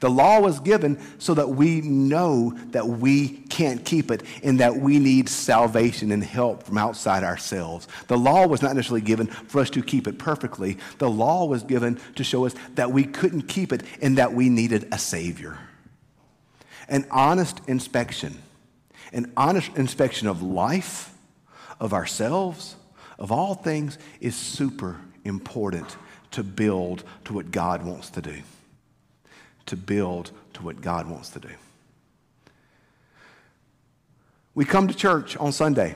The 0.00 0.10
law 0.10 0.40
was 0.40 0.60
given 0.60 1.00
so 1.18 1.34
that 1.34 1.48
we 1.48 1.80
know 1.80 2.50
that 2.70 2.86
we 2.86 3.28
can't 3.28 3.84
keep 3.84 4.10
it 4.10 4.22
and 4.42 4.60
that 4.60 4.76
we 4.76 4.98
need 4.98 5.28
salvation 5.28 6.12
and 6.12 6.22
help 6.22 6.64
from 6.64 6.78
outside 6.78 7.24
ourselves. 7.24 7.88
The 8.08 8.18
law 8.18 8.46
was 8.46 8.62
not 8.62 8.74
necessarily 8.76 9.00
given 9.00 9.26
for 9.26 9.60
us 9.60 9.70
to 9.70 9.82
keep 9.82 10.06
it 10.06 10.18
perfectly. 10.18 10.78
The 10.98 11.10
law 11.10 11.46
was 11.46 11.62
given 11.62 11.98
to 12.16 12.24
show 12.24 12.46
us 12.46 12.54
that 12.74 12.92
we 12.92 13.04
couldn't 13.04 13.42
keep 13.42 13.72
it 13.72 13.82
and 14.02 14.18
that 14.18 14.32
we 14.32 14.48
needed 14.48 14.88
a 14.92 14.98
Savior. 14.98 15.58
An 16.88 17.06
honest 17.10 17.60
inspection 17.66 18.38
An 19.12 19.32
honest 19.36 19.76
inspection 19.76 20.26
of 20.28 20.42
life, 20.42 21.16
of 21.80 21.92
ourselves, 21.92 22.76
of 23.18 23.32
all 23.32 23.54
things 23.54 23.98
is 24.20 24.34
super 24.34 25.00
important 25.24 25.96
to 26.32 26.42
build 26.42 27.04
to 27.24 27.32
what 27.32 27.50
God 27.50 27.84
wants 27.84 28.10
to 28.10 28.20
do. 28.20 28.42
To 29.66 29.76
build 29.76 30.30
to 30.54 30.62
what 30.62 30.80
God 30.80 31.08
wants 31.08 31.30
to 31.30 31.40
do. 31.40 31.50
We 34.54 34.64
come 34.64 34.88
to 34.88 34.94
church 34.94 35.36
on 35.36 35.52
Sunday 35.52 35.94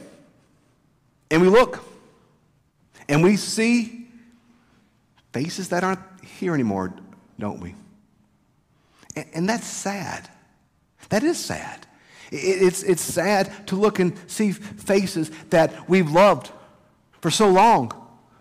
and 1.30 1.40
we 1.40 1.48
look 1.48 1.82
and 3.08 3.22
we 3.22 3.36
see 3.36 4.06
faces 5.32 5.70
that 5.70 5.84
aren't 5.84 6.00
here 6.38 6.54
anymore, 6.54 6.94
don't 7.38 7.60
we? 7.60 7.74
And 9.32 9.48
that's 9.48 9.66
sad. 9.66 10.28
That 11.08 11.22
is 11.22 11.38
sad. 11.38 11.86
It's, 12.30 12.82
it's 12.82 13.02
sad 13.02 13.66
to 13.68 13.76
look 13.76 13.98
and 13.98 14.16
see 14.28 14.52
faces 14.52 15.30
that 15.50 15.88
we've 15.88 16.10
loved 16.10 16.50
for 17.20 17.30
so 17.30 17.48
long 17.48 17.92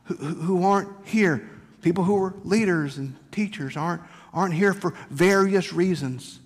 who, 0.03 0.15
who 0.15 0.63
aren't 0.63 0.89
here. 1.05 1.49
People 1.81 2.03
who 2.03 2.15
were 2.15 2.35
leaders 2.43 2.97
and 2.97 3.15
teachers 3.31 3.75
aren't, 3.77 4.01
aren't 4.33 4.53
here 4.53 4.73
for 4.73 4.93
various 5.09 5.73
reasons. 5.73 6.39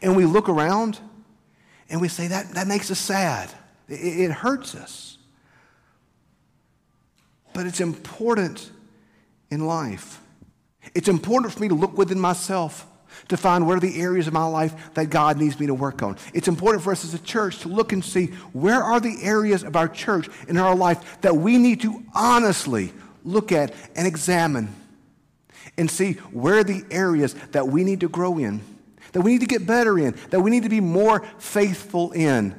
And 0.00 0.16
we 0.16 0.24
look 0.24 0.48
around 0.48 0.98
and 1.88 2.00
we 2.00 2.08
say, 2.08 2.28
that, 2.28 2.50
that 2.54 2.66
makes 2.66 2.90
us 2.90 2.98
sad. 2.98 3.50
It, 3.88 3.94
it 3.94 4.30
hurts 4.30 4.74
us. 4.74 5.18
But 7.52 7.66
it's 7.66 7.80
important 7.80 8.70
in 9.50 9.66
life. 9.66 10.20
It's 10.94 11.08
important 11.08 11.52
for 11.52 11.60
me 11.60 11.68
to 11.68 11.74
look 11.74 11.96
within 11.96 12.18
myself 12.18 12.86
to 13.28 13.36
find 13.36 13.66
what 13.66 13.76
are 13.76 13.80
the 13.80 14.00
areas 14.00 14.26
of 14.26 14.32
my 14.32 14.44
life 14.44 14.94
that 14.94 15.10
God 15.10 15.36
needs 15.36 15.60
me 15.60 15.66
to 15.66 15.74
work 15.74 16.02
on. 16.02 16.16
It's 16.32 16.48
important 16.48 16.82
for 16.82 16.92
us 16.92 17.04
as 17.04 17.14
a 17.14 17.18
church 17.18 17.58
to 17.60 17.68
look 17.68 17.92
and 17.92 18.04
see 18.04 18.26
where 18.52 18.82
are 18.82 19.00
the 19.00 19.22
areas 19.22 19.62
of 19.62 19.76
our 19.76 19.88
church 19.88 20.28
and 20.48 20.58
our 20.58 20.74
life 20.74 21.20
that 21.20 21.36
we 21.36 21.58
need 21.58 21.82
to 21.82 22.02
honestly 22.14 22.92
look 23.24 23.52
at 23.52 23.74
and 23.94 24.06
examine 24.06 24.74
and 25.78 25.90
see 25.90 26.14
where 26.32 26.58
are 26.58 26.64
the 26.64 26.84
areas 26.90 27.34
that 27.52 27.68
we 27.68 27.84
need 27.84 28.00
to 28.00 28.08
grow 28.08 28.38
in, 28.38 28.60
that 29.12 29.22
we 29.22 29.32
need 29.32 29.40
to 29.40 29.46
get 29.46 29.66
better 29.66 29.98
in, 29.98 30.16
that 30.30 30.40
we 30.40 30.50
need 30.50 30.62
to 30.62 30.68
be 30.68 30.80
more 30.80 31.24
faithful 31.38 32.12
in. 32.12 32.58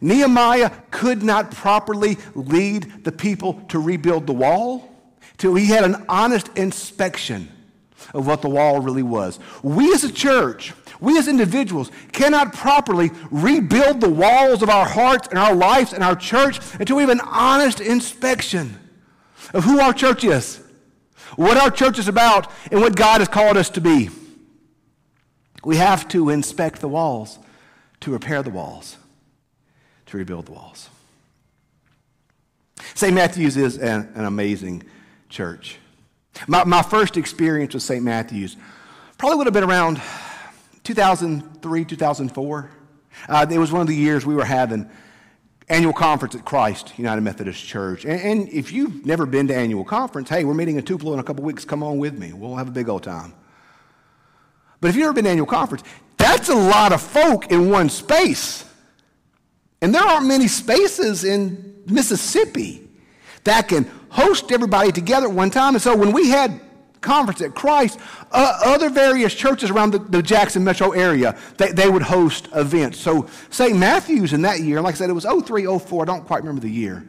Nehemiah 0.00 0.70
could 0.90 1.22
not 1.22 1.50
properly 1.50 2.18
lead 2.34 3.04
the 3.04 3.12
people 3.12 3.54
to 3.68 3.78
rebuild 3.78 4.26
the 4.26 4.32
wall 4.32 4.92
till 5.38 5.54
he 5.54 5.66
had 5.66 5.84
an 5.84 6.04
honest 6.08 6.48
inspection 6.56 7.50
of 8.14 8.26
what 8.26 8.42
the 8.42 8.48
wall 8.48 8.80
really 8.80 9.02
was. 9.02 9.38
We 9.62 9.92
as 9.92 10.04
a 10.04 10.12
church, 10.12 10.74
we 11.00 11.18
as 11.18 11.28
individuals 11.28 11.90
cannot 12.12 12.52
properly 12.52 13.10
rebuild 13.30 14.00
the 14.00 14.08
walls 14.08 14.62
of 14.62 14.68
our 14.68 14.86
hearts 14.86 15.28
and 15.28 15.38
our 15.38 15.54
lives 15.54 15.92
and 15.92 16.02
our 16.02 16.16
church 16.16 16.60
until 16.78 16.96
we 16.96 17.02
have 17.02 17.10
an 17.10 17.20
honest 17.20 17.80
inspection 17.80 18.78
of 19.52 19.64
who 19.64 19.80
our 19.80 19.92
church 19.92 20.24
is, 20.24 20.62
what 21.34 21.56
our 21.56 21.70
church 21.70 21.98
is 21.98 22.08
about, 22.08 22.50
and 22.70 22.80
what 22.80 22.94
God 22.94 23.20
has 23.20 23.28
called 23.28 23.56
us 23.56 23.70
to 23.70 23.80
be. 23.80 24.10
We 25.64 25.76
have 25.76 26.06
to 26.08 26.30
inspect 26.30 26.80
the 26.80 26.88
walls 26.88 27.38
to 28.00 28.12
repair 28.12 28.42
the 28.42 28.50
walls, 28.50 28.96
to 30.06 30.16
rebuild 30.16 30.46
the 30.46 30.52
walls. 30.52 30.88
St. 32.94 33.14
Matthew's 33.14 33.56
is 33.56 33.78
an, 33.78 34.12
an 34.14 34.24
amazing 34.24 34.84
church. 35.28 35.78
My, 36.46 36.64
my 36.64 36.82
first 36.82 37.16
experience 37.16 37.74
with 37.74 37.82
St. 37.82 38.04
Matthew's 38.04 38.56
probably 39.18 39.38
would 39.38 39.46
have 39.46 39.54
been 39.54 39.64
around 39.64 40.00
2003, 40.84 41.84
2004. 41.84 42.70
Uh, 43.28 43.46
it 43.50 43.58
was 43.58 43.72
one 43.72 43.80
of 43.80 43.88
the 43.88 43.94
years 43.96 44.24
we 44.24 44.34
were 44.34 44.44
having 44.44 44.88
annual 45.68 45.92
conference 45.92 46.34
at 46.34 46.44
Christ 46.44 46.92
United 46.96 47.22
Methodist 47.22 47.64
Church. 47.64 48.04
And, 48.04 48.20
and, 48.20 48.48
if 48.48 48.72
you've 48.72 49.04
never 49.04 49.26
been 49.26 49.48
to 49.48 49.54
annual 49.54 49.84
conference, 49.84 50.28
hey, 50.28 50.44
we're 50.44 50.54
meeting 50.54 50.76
in 50.76 50.84
Tupelo 50.84 51.12
in 51.14 51.18
a 51.18 51.24
couple 51.24 51.44
weeks. 51.44 51.64
Come 51.64 51.82
on 51.82 51.98
with 51.98 52.16
me. 52.18 52.32
We'll 52.32 52.56
have 52.56 52.68
a 52.68 52.72
big 52.72 52.88
old 52.88 53.02
time. 53.02 53.34
But 54.80 54.88
if 54.88 54.94
you've 54.96 55.02
never 55.02 55.14
been 55.14 55.24
to 55.24 55.30
annual 55.30 55.46
conference, 55.46 55.82
that's 56.16 56.48
a 56.48 56.54
lot 56.54 56.92
of 56.92 57.00
folk 57.00 57.50
in 57.50 57.70
one 57.70 57.88
space. 57.88 58.64
And 59.82 59.94
there 59.94 60.02
aren't 60.02 60.26
many 60.26 60.48
spaces 60.48 61.24
in 61.24 61.82
Mississippi 61.86 62.88
that 63.44 63.68
can 63.68 63.90
host 64.08 64.50
everybody 64.52 64.92
together 64.92 65.26
at 65.26 65.32
one 65.32 65.50
time. 65.50 65.74
And 65.74 65.82
so 65.82 65.96
when 65.96 66.12
we 66.12 66.30
had 66.30 66.60
conference 67.06 67.40
at 67.40 67.54
Christ, 67.54 67.98
uh, 68.32 68.58
other 68.64 68.90
various 68.90 69.32
churches 69.32 69.70
around 69.70 69.92
the, 69.92 69.98
the 69.98 70.22
Jackson 70.22 70.62
metro 70.64 70.90
area, 70.90 71.38
they, 71.56 71.72
they, 71.72 71.88
would 71.88 72.02
host 72.02 72.48
events. 72.54 72.98
So 72.98 73.28
St. 73.48 73.78
Matthew's 73.78 74.32
in 74.32 74.42
that 74.42 74.60
year, 74.60 74.82
like 74.82 74.94
I 74.94 74.98
said, 74.98 75.08
it 75.08 75.14
was 75.14 75.24
03, 75.24 75.66
04, 75.78 76.02
I 76.02 76.04
don't 76.04 76.26
quite 76.26 76.42
remember 76.42 76.60
the 76.60 76.70
year. 76.70 77.06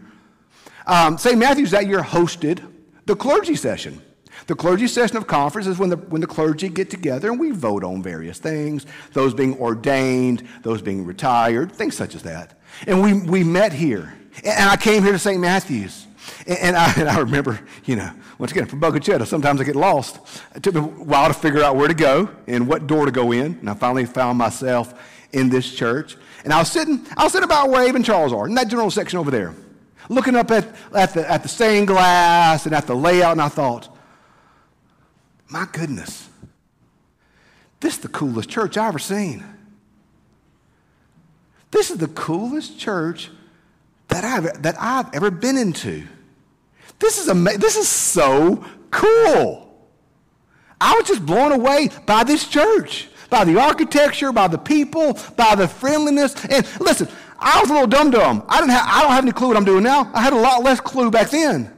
Um, 0.85 1.17
St. 1.17 1.37
Matthew's 1.37 1.71
that 1.71 1.87
year 1.87 2.01
hosted 2.01 2.63
the 3.05 3.15
clergy 3.15 3.55
session. 3.55 4.01
The 4.45 4.55
clergy 4.55 4.87
session 4.87 5.17
of 5.17 5.27
conference 5.27 5.67
is 5.67 5.77
when 5.77 5.89
the, 5.89 5.97
when 5.97 6.21
the 6.21 6.27
clergy 6.27 6.69
get 6.69 6.89
together 6.89 7.29
and 7.29 7.39
we 7.39 7.51
vote 7.51 7.83
on 7.83 8.03
various 8.03 8.37
things, 8.37 8.85
those 9.11 9.33
being 9.33 9.57
ordained, 9.59 10.47
those 10.61 10.81
being 10.81 11.05
retired, 11.05 11.71
things 11.71 11.97
such 11.97 12.15
as 12.15 12.23
that. 12.23 12.57
And 12.85 13.01
we, 13.01 13.13
we 13.13 13.43
met 13.43 13.73
here. 13.73 14.13
And 14.45 14.69
I 14.69 14.77
came 14.77 15.03
here 15.03 15.11
to 15.11 15.19
St. 15.19 15.41
Matthew's. 15.41 16.05
And 16.45 16.75
I, 16.75 16.93
and 16.97 17.09
I 17.09 17.19
remember, 17.19 17.59
you 17.85 17.95
know, 17.95 18.11
once 18.37 18.51
again, 18.51 18.65
from 18.65 18.79
Bogue 18.79 18.95
Chitto, 18.95 19.25
sometimes 19.25 19.61
I 19.61 19.63
get 19.63 19.75
lost. 19.75 20.19
It 20.55 20.63
took 20.63 20.75
me 20.75 20.81
a 20.81 20.83
while 20.83 21.27
to 21.27 21.33
figure 21.33 21.63
out 21.63 21.75
where 21.75 21.87
to 21.87 21.93
go 21.93 22.29
and 22.47 22.67
what 22.67 22.87
door 22.87 23.05
to 23.05 23.11
go 23.11 23.31
in. 23.31 23.57
And 23.59 23.69
I 23.69 23.73
finally 23.73 24.05
found 24.05 24.37
myself 24.37 24.93
in 25.33 25.49
this 25.49 25.73
church. 25.73 26.17
And 26.43 26.53
I 26.53 26.59
was 26.59 26.71
sitting, 26.71 27.05
I 27.15 27.23
was 27.23 27.33
sitting 27.33 27.45
about 27.45 27.69
where 27.69 27.87
Abe 27.87 27.95
and 27.95 28.05
Charles 28.05 28.31
are, 28.31 28.47
in 28.47 28.55
that 28.55 28.67
general 28.67 28.91
section 28.91 29.19
over 29.19 29.31
there, 29.31 29.53
looking 30.09 30.35
up 30.35 30.51
at, 30.51 30.67
at, 30.93 31.13
the, 31.13 31.29
at 31.29 31.43
the 31.43 31.49
stained 31.49 31.87
glass 31.87 32.65
and 32.65 32.73
at 32.73 32.87
the 32.87 32.95
layout, 32.95 33.33
and 33.33 33.41
I 33.41 33.49
thought, 33.49 33.93
my 35.49 35.67
goodness, 35.71 36.29
this 37.79 37.95
is 37.95 37.99
the 37.99 38.07
coolest 38.07 38.49
church 38.49 38.77
I've 38.77 38.89
ever 38.89 38.99
seen. 38.99 39.43
This 41.71 41.91
is 41.91 41.97
the 41.97 42.07
coolest 42.07 42.79
church 42.79 43.29
that 44.07 44.23
I've, 44.23 44.61
that 44.63 44.75
I've 44.79 45.13
ever 45.13 45.29
been 45.29 45.57
into. 45.57 46.07
This 46.99 47.17
is, 47.19 47.27
amazing. 47.27 47.59
this 47.59 47.77
is 47.77 47.87
so 47.87 48.63
cool. 48.91 49.67
I 50.79 50.95
was 50.95 51.07
just 51.07 51.25
blown 51.25 51.51
away 51.51 51.89
by 52.05 52.23
this 52.23 52.47
church, 52.47 53.09
by 53.29 53.43
the 53.43 53.59
architecture, 53.59 54.31
by 54.31 54.47
the 54.47 54.57
people, 54.57 55.17
by 55.35 55.55
the 55.55 55.67
friendliness. 55.67 56.33
And 56.45 56.67
listen, 56.79 57.07
I 57.39 57.59
was 57.61 57.69
a 57.69 57.73
little 57.73 57.87
dumb 57.87 58.11
dumb. 58.11 58.43
I, 58.47 58.59
didn't 58.59 58.71
have, 58.71 58.85
I 58.87 59.01
don't 59.01 59.11
have 59.11 59.23
any 59.23 59.31
clue 59.31 59.47
what 59.47 59.57
I'm 59.57 59.65
doing 59.65 59.83
now. 59.83 60.11
I 60.13 60.21
had 60.21 60.33
a 60.33 60.37
lot 60.37 60.63
less 60.63 60.79
clue 60.79 61.11
back 61.11 61.29
then. 61.29 61.73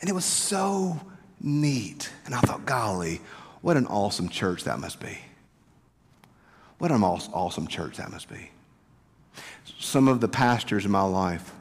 And 0.00 0.10
it 0.10 0.12
was 0.12 0.24
so 0.24 1.00
neat. 1.40 2.10
And 2.26 2.34
I 2.34 2.40
thought, 2.40 2.66
golly, 2.66 3.20
what 3.60 3.76
an 3.76 3.86
awesome 3.86 4.28
church 4.28 4.64
that 4.64 4.80
must 4.80 5.00
be. 5.00 5.18
What 6.78 6.90
an 6.90 7.04
awesome 7.04 7.68
church 7.68 7.98
that 7.98 8.10
must 8.10 8.28
be. 8.28 8.50
Some 9.78 10.08
of 10.08 10.20
the 10.20 10.26
pastors 10.26 10.84
in 10.84 10.90
my 10.90 11.02
life 11.02 11.52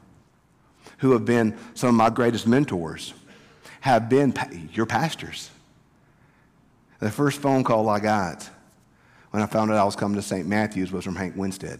who 1.01 1.11
have 1.11 1.25
been 1.25 1.57
some 1.73 1.89
of 1.89 1.95
my 1.95 2.09
greatest 2.09 2.47
mentors 2.47 3.13
have 3.81 4.07
been 4.07 4.33
your 4.73 4.85
pastors. 4.85 5.49
The 6.99 7.11
first 7.11 7.39
phone 7.39 7.63
call 7.63 7.89
I 7.89 7.99
got 7.99 8.47
when 9.31 9.41
I 9.41 9.47
found 9.47 9.71
out 9.71 9.77
I 9.77 9.83
was 9.83 9.95
coming 9.95 10.15
to 10.15 10.21
St. 10.21 10.47
Matthew's 10.47 10.91
was 10.91 11.03
from 11.03 11.15
Hank 11.15 11.35
Winstead. 11.35 11.79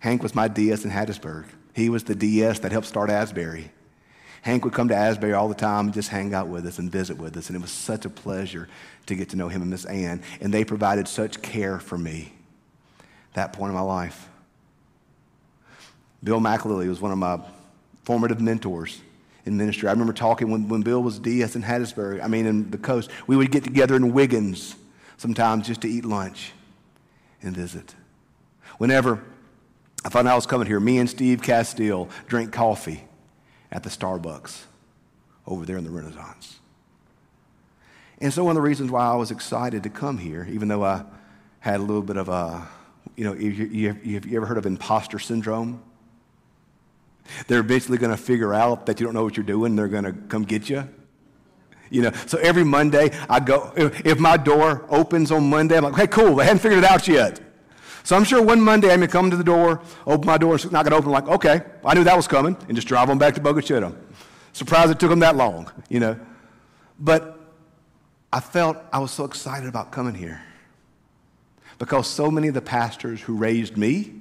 Hank 0.00 0.22
was 0.22 0.34
my 0.34 0.48
DS 0.48 0.84
in 0.84 0.90
Hattiesburg. 0.90 1.44
He 1.74 1.90
was 1.90 2.04
the 2.04 2.14
DS 2.14 2.60
that 2.60 2.72
helped 2.72 2.86
start 2.86 3.10
Asbury. 3.10 3.70
Hank 4.40 4.64
would 4.64 4.72
come 4.72 4.88
to 4.88 4.96
Asbury 4.96 5.34
all 5.34 5.48
the 5.48 5.54
time 5.54 5.86
and 5.86 5.94
just 5.94 6.08
hang 6.08 6.32
out 6.32 6.48
with 6.48 6.66
us 6.66 6.78
and 6.78 6.90
visit 6.90 7.18
with 7.18 7.36
us, 7.36 7.48
and 7.48 7.56
it 7.56 7.62
was 7.62 7.70
such 7.70 8.06
a 8.06 8.10
pleasure 8.10 8.68
to 9.06 9.14
get 9.14 9.28
to 9.28 9.36
know 9.36 9.48
him 9.48 9.60
and 9.60 9.70
Miss 9.70 9.84
Ann. 9.84 10.22
And 10.40 10.52
they 10.52 10.64
provided 10.64 11.06
such 11.06 11.42
care 11.42 11.78
for 11.78 11.98
me 11.98 12.32
that 13.34 13.52
point 13.52 13.70
in 13.70 13.74
my 13.76 13.82
life. 13.82 14.28
Bill 16.22 16.40
McAlilly 16.40 16.88
was 16.88 17.00
one 17.00 17.12
of 17.12 17.18
my 17.18 17.40
formative 18.04 18.40
mentors 18.40 19.00
in 19.44 19.56
ministry. 19.56 19.88
I 19.88 19.92
remember 19.92 20.12
talking 20.12 20.50
when, 20.50 20.68
when 20.68 20.82
Bill 20.82 21.02
was 21.02 21.18
DS 21.18 21.56
in 21.56 21.62
Hattiesburg, 21.62 22.22
I 22.22 22.28
mean, 22.28 22.46
in 22.46 22.70
the 22.70 22.78
coast. 22.78 23.10
We 23.26 23.36
would 23.36 23.50
get 23.50 23.64
together 23.64 23.96
in 23.96 24.12
Wiggins 24.12 24.76
sometimes 25.16 25.66
just 25.66 25.80
to 25.82 25.88
eat 25.88 26.04
lunch 26.04 26.52
and 27.42 27.56
visit. 27.56 27.94
Whenever 28.78 29.22
I 30.04 30.08
found 30.08 30.28
out 30.28 30.32
I 30.32 30.36
was 30.36 30.46
coming 30.46 30.66
here, 30.66 30.80
me 30.80 30.98
and 30.98 31.08
Steve 31.08 31.42
Castile 31.42 32.08
drank 32.26 32.52
coffee 32.52 33.04
at 33.70 33.82
the 33.82 33.90
Starbucks 33.90 34.62
over 35.46 35.64
there 35.64 35.76
in 35.76 35.84
the 35.84 35.90
Renaissance. 35.90 36.58
And 38.20 38.32
so, 38.32 38.44
one 38.44 38.52
of 38.52 38.62
the 38.62 38.68
reasons 38.68 38.90
why 38.90 39.04
I 39.04 39.16
was 39.16 39.32
excited 39.32 39.82
to 39.82 39.90
come 39.90 40.18
here, 40.18 40.46
even 40.50 40.68
though 40.68 40.84
I 40.84 41.04
had 41.58 41.80
a 41.80 41.82
little 41.82 42.02
bit 42.02 42.16
of 42.16 42.28
a, 42.28 42.68
you 43.16 43.24
know, 43.24 43.34
you, 43.34 43.50
you, 43.50 43.98
you, 44.02 44.20
you 44.24 44.36
ever 44.36 44.46
heard 44.46 44.58
of 44.58 44.66
imposter 44.66 45.18
syndrome? 45.18 45.82
They're 47.46 47.62
basically 47.62 47.98
going 47.98 48.10
to 48.10 48.22
figure 48.22 48.52
out 48.52 48.86
that 48.86 49.00
you 49.00 49.06
don't 49.06 49.14
know 49.14 49.24
what 49.24 49.36
you're 49.36 49.46
doing. 49.46 49.76
They're 49.76 49.88
going 49.88 50.04
to 50.04 50.12
come 50.12 50.42
get 50.42 50.68
you. 50.68 50.88
You 51.90 52.02
know, 52.02 52.12
so 52.26 52.38
every 52.38 52.64
Monday 52.64 53.10
I 53.28 53.38
go, 53.40 53.72
if 53.76 54.18
my 54.18 54.36
door 54.36 54.86
opens 54.88 55.30
on 55.30 55.50
Monday, 55.50 55.76
I'm 55.76 55.84
like, 55.84 55.94
hey, 55.94 56.06
cool, 56.06 56.36
they 56.36 56.44
haven't 56.44 56.60
figured 56.60 56.82
it 56.82 56.90
out 56.90 57.06
yet. 57.06 57.40
So 58.04 58.16
I'm 58.16 58.24
sure 58.24 58.42
one 58.42 58.60
Monday 58.60 58.92
I'm 58.92 59.00
to 59.00 59.08
come 59.08 59.30
to 59.30 59.36
the 59.36 59.44
door, 59.44 59.80
open 60.06 60.26
my 60.26 60.38
door, 60.38 60.58
not 60.70 60.84
going 60.84 60.90
to 60.90 60.96
open, 60.96 61.08
I'm 61.08 61.12
like, 61.12 61.28
okay, 61.28 61.62
I 61.84 61.94
knew 61.94 62.02
that 62.04 62.16
was 62.16 62.26
coming, 62.26 62.56
and 62.66 62.74
just 62.74 62.88
drive 62.88 63.10
on 63.10 63.18
back 63.18 63.34
to 63.34 63.40
Bogue 63.40 63.58
Chitto. 63.58 63.94
Surprised 64.52 64.90
it 64.90 64.98
took 64.98 65.10
them 65.10 65.20
that 65.20 65.36
long, 65.36 65.70
you 65.88 66.00
know. 66.00 66.18
But 66.98 67.38
I 68.32 68.40
felt 68.40 68.78
I 68.92 68.98
was 68.98 69.10
so 69.10 69.24
excited 69.24 69.68
about 69.68 69.92
coming 69.92 70.14
here 70.14 70.42
because 71.78 72.06
so 72.06 72.30
many 72.30 72.48
of 72.48 72.54
the 72.54 72.62
pastors 72.62 73.20
who 73.20 73.36
raised 73.36 73.76
me 73.76 74.14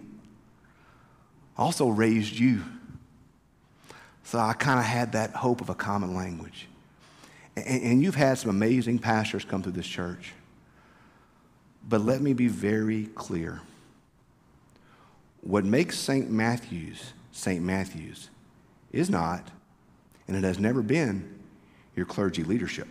also 1.57 1.87
raised 1.87 2.37
you. 2.37 2.63
So 4.31 4.39
I 4.39 4.53
kind 4.53 4.79
of 4.79 4.85
had 4.85 5.11
that 5.11 5.31
hope 5.31 5.59
of 5.59 5.69
a 5.69 5.75
common 5.75 6.15
language. 6.15 6.69
And, 7.57 7.83
and 7.83 8.01
you've 8.01 8.15
had 8.15 8.37
some 8.37 8.49
amazing 8.49 8.99
pastors 8.99 9.43
come 9.43 9.61
through 9.61 9.73
this 9.73 9.85
church. 9.85 10.31
But 11.89 11.99
let 11.99 12.21
me 12.21 12.31
be 12.31 12.47
very 12.47 13.07
clear. 13.07 13.59
What 15.41 15.65
makes 15.65 15.99
St. 15.99 16.31
Matthew's 16.31 17.11
St. 17.33 17.61
Matthew's 17.61 18.29
is 18.93 19.09
not, 19.09 19.51
and 20.29 20.37
it 20.37 20.45
has 20.45 20.59
never 20.59 20.81
been, 20.81 21.37
your 21.97 22.05
clergy 22.05 22.45
leadership. 22.45 22.87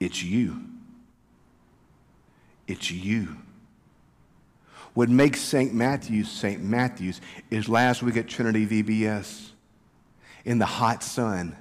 It's 0.00 0.22
you. 0.22 0.62
It's 2.66 2.90
you. 2.90 3.36
What 4.96 5.10
makes 5.10 5.42
St. 5.42 5.74
Matthew's 5.74 6.30
St. 6.30 6.62
Matthew's 6.62 7.20
is 7.50 7.68
last 7.68 8.02
week 8.02 8.16
at 8.16 8.28
Trinity 8.28 8.66
VBS 8.66 9.50
in 10.46 10.58
the 10.58 10.64
hot 10.64 11.02
sun, 11.02 11.54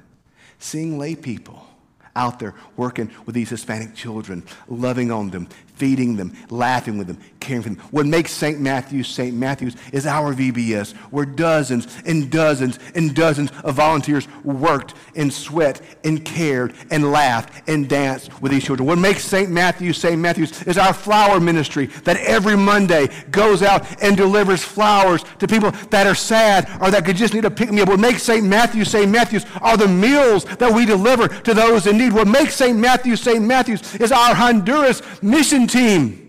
seeing 0.57 0.97
lay 0.97 1.15
people 1.15 1.67
out 2.15 2.39
there 2.39 2.55
working 2.77 3.11
with 3.25 3.35
these 3.35 3.49
Hispanic 3.49 3.93
children, 3.93 4.41
loving 4.69 5.11
on 5.11 5.31
them, 5.31 5.49
feeding 5.75 6.15
them, 6.15 6.35
laughing 6.49 6.97
with 6.97 7.07
them, 7.07 7.17
caring 7.39 7.63
for 7.63 7.69
them. 7.69 7.77
What 7.91 8.05
makes 8.05 8.31
St. 8.31 8.59
Matthew's 8.59 9.07
St. 9.07 9.35
Matthew's 9.35 9.75
is 9.91 10.05
our 10.05 10.33
VBS, 10.33 10.93
where 11.11 11.25
dozens 11.25 11.87
and 12.05 12.29
dozens 12.29 12.79
and 12.95 13.15
dozens 13.15 13.51
of 13.63 13.75
volunteers 13.75 14.27
worked 14.43 14.93
and 15.15 15.31
sweat 15.31 15.81
and 16.03 16.23
cared 16.23 16.73
and 16.91 17.11
laughed 17.11 17.67
and 17.69 17.87
danced 17.87 18.41
with 18.41 18.51
these 18.51 18.63
children. 18.63 18.87
What 18.87 18.97
makes 18.97 19.23
St. 19.23 19.49
Matthew's 19.49 19.97
St. 19.97 20.19
Matthew's 20.19 20.63
is 20.63 20.77
our 20.77 20.93
flower 20.93 21.39
ministry 21.39 21.87
that 22.03 22.17
every 22.17 22.55
Monday 22.55 23.09
goes 23.31 23.61
out 23.61 24.01
and 24.01 24.17
delivers 24.17 24.63
flowers 24.63 25.23
to 25.39 25.47
people 25.47 25.71
that 25.89 26.07
are 26.07 26.15
sad 26.15 26.69
or 26.81 26.91
that 26.91 27.05
could 27.05 27.15
just 27.15 27.33
need 27.33 27.45
a 27.45 27.51
pick 27.51 27.71
me 27.71 27.81
up. 27.81 27.89
What 27.89 27.99
makes 27.99 28.23
St. 28.23 28.45
Matthew's 28.45 28.89
St. 28.89 29.09
Matthew's 29.09 29.45
are 29.61 29.77
the 29.77 29.87
meals 29.87 30.45
that 30.45 30.73
we 30.73 30.85
deliver 30.85 31.27
to 31.27 31.53
those 31.53 31.87
in 31.87 31.97
need. 31.97 32.13
What 32.13 32.27
makes 32.27 32.55
St. 32.55 32.77
Matthew's 32.77 33.21
St. 33.21 33.43
Matthew's 33.43 33.95
is 33.95 34.11
our 34.11 34.35
Honduras 34.35 35.01
mission 35.21 35.64
team 35.67 36.25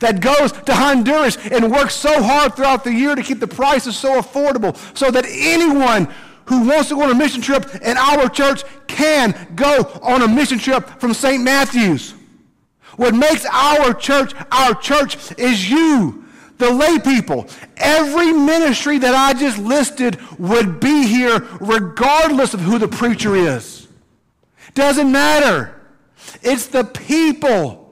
that 0.00 0.20
goes 0.20 0.52
to 0.52 0.74
Honduras 0.74 1.36
and 1.50 1.70
works 1.70 1.94
so 1.94 2.22
hard 2.22 2.54
throughout 2.54 2.84
the 2.84 2.92
year 2.92 3.14
to 3.14 3.22
keep 3.22 3.40
the 3.40 3.46
prices 3.46 3.96
so 3.96 4.20
affordable 4.20 4.76
so 4.96 5.10
that 5.10 5.24
anyone 5.28 6.12
who 6.46 6.68
wants 6.68 6.88
to 6.88 6.94
go 6.94 7.02
on 7.02 7.10
a 7.10 7.14
mission 7.14 7.40
trip 7.40 7.74
in 7.82 7.96
our 7.96 8.28
church 8.28 8.62
can 8.86 9.48
go 9.54 9.82
on 10.02 10.22
a 10.22 10.28
mission 10.28 10.58
trip 10.58 10.88
from 11.00 11.12
St. 11.12 11.42
Matthew's. 11.42 12.14
What 12.96 13.14
makes 13.14 13.44
our 13.46 13.92
church 13.92 14.32
our 14.50 14.74
church 14.74 15.16
is 15.38 15.68
you, 15.68 16.24
the 16.58 16.70
lay 16.70 16.98
people. 16.98 17.46
Every 17.76 18.32
ministry 18.32 18.98
that 18.98 19.14
I 19.14 19.38
just 19.38 19.58
listed 19.58 20.18
would 20.38 20.80
be 20.80 21.06
here 21.06 21.46
regardless 21.60 22.54
of 22.54 22.60
who 22.60 22.78
the 22.78 22.88
preacher 22.88 23.34
is. 23.36 23.88
Doesn't 24.74 25.10
matter. 25.10 25.74
It's 26.42 26.68
the 26.68 26.84
people 26.84 27.85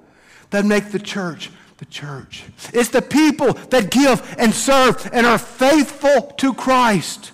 that 0.55 0.65
make 0.65 0.93
the 0.93 0.99
church 1.01 1.51
the 1.79 1.85
church. 1.87 2.45
It's 2.73 2.91
the 2.91 3.03
people 3.03 3.55
that 3.71 3.91
give 3.91 4.37
and 4.39 4.55
serve 4.55 5.11
and 5.13 5.27
are 5.27 5.39
faithful 5.39 6.33
to 6.39 6.55
Christ. 6.55 7.33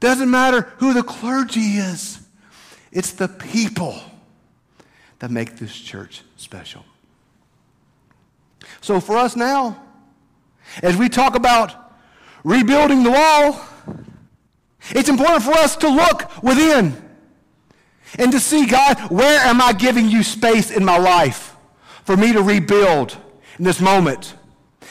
Doesn't 0.00 0.30
matter 0.30 0.72
who 0.78 0.92
the 0.92 1.02
clergy 1.02 1.78
is, 1.78 2.20
it's 2.92 3.12
the 3.12 3.28
people 3.28 3.98
that 5.20 5.30
make 5.30 5.56
this 5.56 5.74
church 5.74 6.22
special. 6.36 6.84
So, 8.82 9.00
for 9.00 9.16
us 9.16 9.34
now, 9.34 9.82
as 10.82 10.96
we 10.98 11.08
talk 11.08 11.34
about 11.34 11.94
rebuilding 12.44 13.02
the 13.02 13.12
wall, 13.12 13.66
it's 14.90 15.08
important 15.08 15.42
for 15.42 15.52
us 15.52 15.76
to 15.76 15.88
look 15.88 16.42
within 16.42 17.02
and 18.18 18.30
to 18.32 18.38
see 18.38 18.66
God, 18.66 19.10
where 19.10 19.40
am 19.40 19.62
I 19.62 19.72
giving 19.72 20.10
you 20.10 20.22
space 20.22 20.70
in 20.70 20.84
my 20.84 20.98
life? 20.98 21.53
For 22.04 22.16
me 22.16 22.32
to 22.32 22.42
rebuild 22.42 23.16
in 23.58 23.64
this 23.64 23.80
moment 23.80 24.34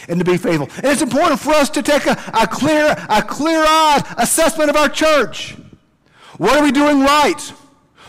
and 0.08 0.20
to 0.20 0.26
be 0.26 0.38
faithful. 0.38 0.70
And 0.78 0.86
it's 0.86 1.02
important 1.02 1.40
for 1.40 1.52
us 1.54 1.70
to 1.72 1.82
take 1.82 2.06
a, 2.06 2.12
a 2.34 2.48
clear, 2.48 2.96
a 3.10 3.22
clear-eyed 3.22 4.04
assessment 4.18 4.70
of 4.70 4.76
our 4.76 4.90
church. 4.90 5.56
What 6.38 6.58
are 6.58 6.64
we 6.64 6.72
doing 6.72 7.02
right? 7.02 7.40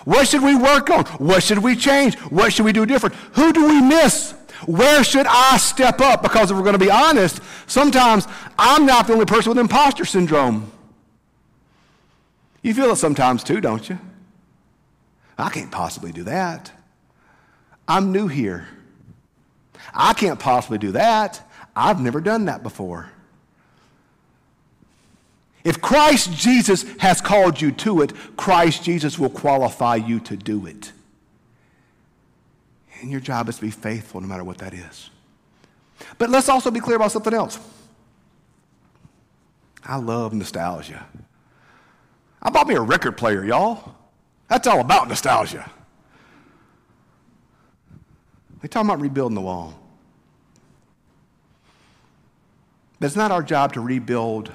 What 0.04 0.28
should 0.28 0.42
we 0.42 0.54
work 0.54 0.90
on? 0.90 1.04
What 1.04 1.42
should 1.42 1.58
we 1.58 1.76
change? 1.76 2.16
What 2.18 2.52
should 2.52 2.64
we 2.64 2.72
do 2.72 2.84
different? 2.84 3.14
Who 3.34 3.52
do 3.52 3.66
we 3.66 3.80
miss? 3.80 4.32
Where 4.66 5.04
should 5.04 5.26
I 5.26 5.56
step 5.58 6.00
up? 6.00 6.22
Because 6.22 6.50
if 6.50 6.56
we're 6.56 6.62
going 6.62 6.78
to 6.78 6.84
be 6.84 6.90
honest, 6.90 7.40
sometimes 7.66 8.26
I'm 8.58 8.86
not 8.86 9.06
the 9.06 9.12
only 9.12 9.26
person 9.26 9.50
with 9.50 9.58
imposter 9.58 10.04
syndrome. 10.04 10.70
You 12.62 12.72
feel 12.72 12.90
it 12.90 12.96
sometimes 12.96 13.44
too, 13.44 13.60
don't 13.60 13.88
you? 13.88 13.98
I 15.36 15.50
can't 15.50 15.70
possibly 15.70 16.12
do 16.12 16.24
that. 16.24 16.72
I'm 17.86 18.12
new 18.12 18.28
here. 18.28 18.68
I 19.94 20.12
can't 20.12 20.40
possibly 20.40 20.78
do 20.78 20.92
that. 20.92 21.40
I've 21.76 22.00
never 22.00 22.20
done 22.20 22.46
that 22.46 22.62
before. 22.62 23.10
If 25.62 25.80
Christ 25.80 26.32
Jesus 26.32 26.82
has 26.98 27.20
called 27.20 27.60
you 27.60 27.72
to 27.72 28.02
it, 28.02 28.12
Christ 28.36 28.82
Jesus 28.82 29.18
will 29.18 29.30
qualify 29.30 29.96
you 29.96 30.20
to 30.20 30.36
do 30.36 30.66
it. 30.66 30.92
And 33.00 33.10
your 33.10 33.20
job 33.20 33.48
is 33.48 33.56
to 33.56 33.62
be 33.62 33.70
faithful 33.70 34.20
no 34.20 34.26
matter 34.26 34.44
what 34.44 34.58
that 34.58 34.74
is. 34.74 35.10
But 36.18 36.28
let's 36.28 36.48
also 36.48 36.70
be 36.70 36.80
clear 36.80 36.96
about 36.96 37.12
something 37.12 37.32
else. 37.32 37.58
I 39.84 39.96
love 39.96 40.34
nostalgia. 40.34 41.06
I 42.42 42.50
bought 42.50 42.66
me 42.66 42.74
a 42.74 42.80
record 42.80 43.16
player, 43.16 43.44
y'all. 43.44 43.94
That's 44.48 44.66
all 44.66 44.80
about 44.80 45.08
nostalgia. 45.08 45.70
We're 48.62 48.68
talking 48.68 48.88
about 48.88 49.00
rebuilding 49.00 49.34
the 49.34 49.40
wall. 49.40 49.74
But 52.98 53.06
it's 53.06 53.16
not 53.16 53.30
our 53.30 53.42
job 53.42 53.72
to 53.74 53.80
rebuild. 53.80 54.52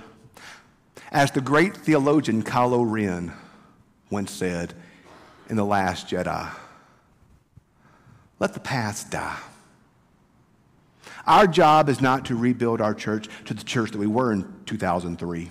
As 1.12 1.32
the 1.32 1.42
great 1.42 1.76
theologian 1.76 2.44
Kylo 2.44 2.84
Ren 2.90 3.34
once 4.10 4.32
said 4.32 4.74
in 5.50 5.56
The 5.56 5.66
Last 5.66 6.08
Jedi, 6.08 6.50
let 8.40 8.54
the 8.54 8.60
past 8.60 9.12
die. 9.12 9.40
Our 11.26 11.46
job 11.46 11.90
is 11.90 12.02
not 12.02 12.26
to 12.26 12.36
rebuild 12.36 12.82
our 12.82 12.94
church 12.94 13.28
to 13.46 13.54
the 13.54 13.64
church 13.64 13.92
that 13.92 13.98
we 13.98 14.08
were 14.08 14.32
in 14.32 14.52
2003 14.66 15.50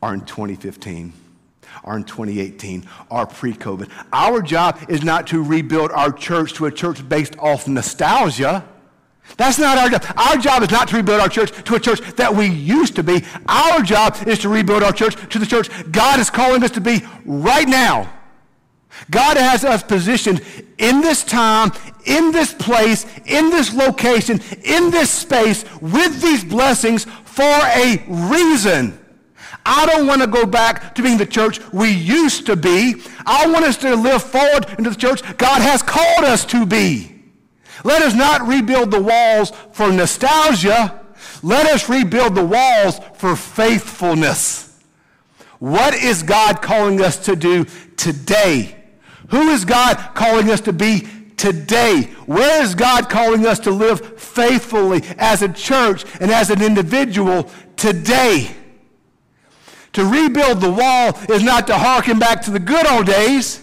or 0.00 0.14
in 0.14 0.20
2015 0.22 1.12
or 1.84 1.96
in 1.96 2.04
2018 2.04 2.88
or 3.10 3.26
pre 3.26 3.52
COVID. 3.52 3.90
Our 4.12 4.42
job 4.42 4.78
is 4.88 5.02
not 5.02 5.26
to 5.28 5.42
rebuild 5.42 5.90
our 5.90 6.12
church 6.12 6.54
to 6.54 6.66
a 6.66 6.70
church 6.70 7.06
based 7.08 7.38
off 7.38 7.66
nostalgia. 7.66 8.64
That's 9.36 9.58
not 9.58 9.78
our 9.78 9.88
job. 9.88 10.04
Our 10.16 10.36
job 10.36 10.62
is 10.62 10.70
not 10.70 10.88
to 10.88 10.96
rebuild 10.96 11.20
our 11.20 11.28
church 11.28 11.52
to 11.64 11.74
a 11.74 11.80
church 11.80 12.00
that 12.16 12.34
we 12.34 12.46
used 12.46 12.96
to 12.96 13.02
be. 13.02 13.24
Our 13.46 13.82
job 13.82 14.16
is 14.26 14.38
to 14.40 14.48
rebuild 14.48 14.82
our 14.82 14.92
church 14.92 15.16
to 15.30 15.38
the 15.38 15.46
church 15.46 15.70
God 15.90 16.20
is 16.20 16.30
calling 16.30 16.62
us 16.62 16.70
to 16.72 16.80
be 16.80 17.02
right 17.24 17.68
now. 17.68 18.12
God 19.10 19.36
has 19.36 19.64
us 19.64 19.82
positioned 19.82 20.42
in 20.78 21.00
this 21.00 21.24
time, 21.24 21.72
in 22.04 22.30
this 22.30 22.52
place, 22.52 23.06
in 23.24 23.50
this 23.50 23.72
location, 23.72 24.40
in 24.64 24.90
this 24.90 25.10
space, 25.10 25.64
with 25.80 26.20
these 26.20 26.44
blessings 26.44 27.04
for 27.24 27.42
a 27.42 28.04
reason. 28.08 28.98
I 29.64 29.86
don't 29.86 30.06
want 30.06 30.20
to 30.20 30.26
go 30.26 30.44
back 30.44 30.94
to 30.96 31.02
being 31.02 31.18
the 31.18 31.26
church 31.26 31.60
we 31.72 31.90
used 31.90 32.46
to 32.46 32.56
be. 32.56 32.96
I 33.24 33.46
want 33.46 33.64
us 33.64 33.76
to 33.78 33.94
live 33.94 34.22
forward 34.22 34.66
into 34.76 34.90
the 34.90 34.96
church 34.96 35.22
God 35.38 35.62
has 35.62 35.82
called 35.82 36.24
us 36.24 36.44
to 36.46 36.66
be. 36.66 37.11
Let 37.84 38.02
us 38.02 38.14
not 38.14 38.46
rebuild 38.46 38.90
the 38.90 39.02
walls 39.02 39.52
for 39.72 39.90
nostalgia. 39.92 41.00
Let 41.42 41.66
us 41.66 41.88
rebuild 41.88 42.34
the 42.34 42.44
walls 42.44 43.00
for 43.14 43.36
faithfulness. 43.36 44.80
What 45.58 45.94
is 45.94 46.22
God 46.22 46.60
calling 46.62 47.00
us 47.00 47.18
to 47.26 47.36
do 47.36 47.66
today? 47.96 48.76
Who 49.28 49.48
is 49.50 49.64
God 49.64 49.96
calling 50.14 50.50
us 50.50 50.60
to 50.62 50.72
be 50.72 51.06
today? 51.36 52.02
Where 52.26 52.62
is 52.62 52.74
God 52.74 53.08
calling 53.08 53.46
us 53.46 53.58
to 53.60 53.70
live 53.70 54.18
faithfully 54.20 55.02
as 55.18 55.42
a 55.42 55.52
church 55.52 56.04
and 56.20 56.30
as 56.30 56.50
an 56.50 56.62
individual 56.62 57.50
today? 57.76 58.54
To 59.94 60.04
rebuild 60.04 60.60
the 60.60 60.70
wall 60.70 61.18
is 61.28 61.42
not 61.42 61.66
to 61.66 61.78
harken 61.78 62.18
back 62.18 62.42
to 62.42 62.50
the 62.50 62.58
good 62.58 62.86
old 62.86 63.06
days. 63.06 63.61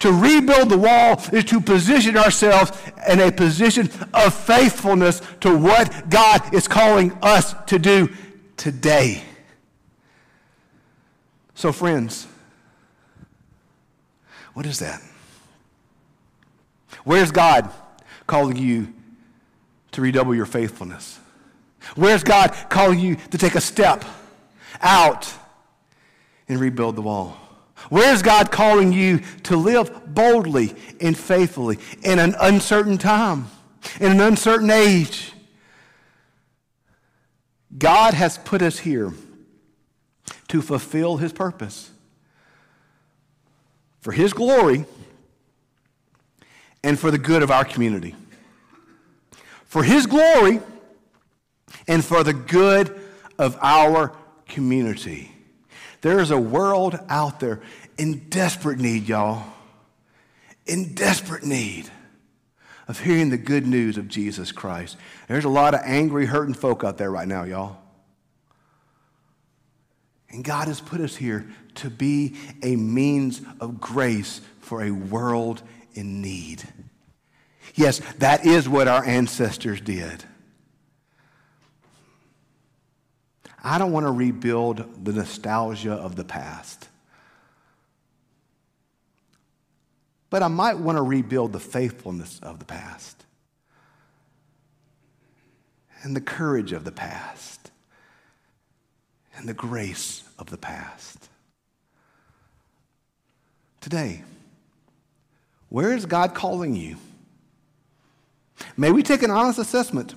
To 0.00 0.12
rebuild 0.12 0.68
the 0.68 0.78
wall 0.78 1.22
is 1.32 1.44
to 1.44 1.60
position 1.60 2.16
ourselves 2.16 2.72
in 3.08 3.20
a 3.20 3.32
position 3.32 3.90
of 4.12 4.34
faithfulness 4.34 5.22
to 5.40 5.56
what 5.56 6.10
God 6.10 6.54
is 6.54 6.68
calling 6.68 7.12
us 7.22 7.54
to 7.66 7.78
do 7.78 8.08
today. 8.56 9.22
So, 11.54 11.72
friends, 11.72 12.26
what 14.52 14.66
is 14.66 14.80
that? 14.80 15.00
Where's 17.04 17.30
God 17.30 17.70
calling 18.26 18.56
you 18.56 18.92
to 19.92 20.00
redouble 20.00 20.34
your 20.34 20.46
faithfulness? 20.46 21.18
Where's 21.96 22.24
God 22.24 22.54
calling 22.70 22.98
you 22.98 23.16
to 23.30 23.38
take 23.38 23.54
a 23.54 23.60
step 23.60 24.04
out 24.80 25.32
and 26.48 26.58
rebuild 26.58 26.96
the 26.96 27.02
wall? 27.02 27.36
Where's 27.90 28.22
God 28.22 28.50
calling 28.50 28.92
you 28.92 29.20
to 29.44 29.56
live 29.56 30.14
boldly 30.14 30.74
and 31.00 31.16
faithfully 31.16 31.78
in 32.02 32.18
an 32.18 32.34
uncertain 32.40 32.98
time, 32.98 33.46
in 34.00 34.12
an 34.12 34.20
uncertain 34.20 34.70
age? 34.70 35.32
God 37.76 38.14
has 38.14 38.38
put 38.38 38.62
us 38.62 38.78
here 38.78 39.12
to 40.48 40.62
fulfill 40.62 41.16
his 41.16 41.32
purpose 41.32 41.90
for 44.00 44.12
his 44.12 44.32
glory 44.32 44.84
and 46.82 46.98
for 46.98 47.10
the 47.10 47.18
good 47.18 47.42
of 47.42 47.50
our 47.50 47.64
community. 47.64 48.14
For 49.64 49.82
his 49.82 50.06
glory 50.06 50.60
and 51.88 52.04
for 52.04 52.22
the 52.22 52.34
good 52.34 53.00
of 53.38 53.58
our 53.60 54.12
community. 54.46 55.33
There 56.04 56.20
is 56.20 56.30
a 56.30 56.38
world 56.38 56.98
out 57.08 57.40
there 57.40 57.62
in 57.96 58.28
desperate 58.28 58.78
need, 58.78 59.08
y'all, 59.08 59.42
in 60.66 60.92
desperate 60.92 61.44
need 61.44 61.90
of 62.86 63.00
hearing 63.00 63.30
the 63.30 63.38
good 63.38 63.66
news 63.66 63.96
of 63.96 64.06
Jesus 64.08 64.52
Christ. 64.52 64.98
There's 65.28 65.46
a 65.46 65.48
lot 65.48 65.72
of 65.72 65.80
angry, 65.82 66.26
hurting 66.26 66.56
folk 66.56 66.84
out 66.84 66.98
there 66.98 67.10
right 67.10 67.26
now, 67.26 67.44
y'all. 67.44 67.78
And 70.28 70.44
God 70.44 70.68
has 70.68 70.78
put 70.78 71.00
us 71.00 71.16
here 71.16 71.48
to 71.76 71.88
be 71.88 72.36
a 72.62 72.76
means 72.76 73.40
of 73.58 73.80
grace 73.80 74.42
for 74.60 74.84
a 74.84 74.90
world 74.90 75.62
in 75.94 76.20
need. 76.20 76.68
Yes, 77.76 78.02
that 78.18 78.44
is 78.44 78.68
what 78.68 78.88
our 78.88 79.06
ancestors 79.06 79.80
did. 79.80 80.22
I 83.64 83.78
don't 83.78 83.92
want 83.92 84.04
to 84.04 84.12
rebuild 84.12 85.04
the 85.04 85.12
nostalgia 85.12 85.94
of 85.94 86.16
the 86.16 86.24
past. 86.24 86.88
But 90.28 90.42
I 90.42 90.48
might 90.48 90.78
want 90.78 90.98
to 90.98 91.02
rebuild 91.02 91.54
the 91.54 91.60
faithfulness 91.60 92.38
of 92.42 92.58
the 92.58 92.66
past 92.66 93.24
and 96.02 96.14
the 96.14 96.20
courage 96.20 96.72
of 96.72 96.84
the 96.84 96.92
past 96.92 97.70
and 99.36 99.48
the 99.48 99.54
grace 99.54 100.22
of 100.38 100.50
the 100.50 100.58
past. 100.58 101.30
Today, 103.80 104.22
where 105.70 105.94
is 105.94 106.04
God 106.04 106.34
calling 106.34 106.76
you? 106.76 106.96
May 108.76 108.92
we 108.92 109.02
take 109.02 109.22
an 109.22 109.30
honest 109.30 109.58
assessment 109.58 110.14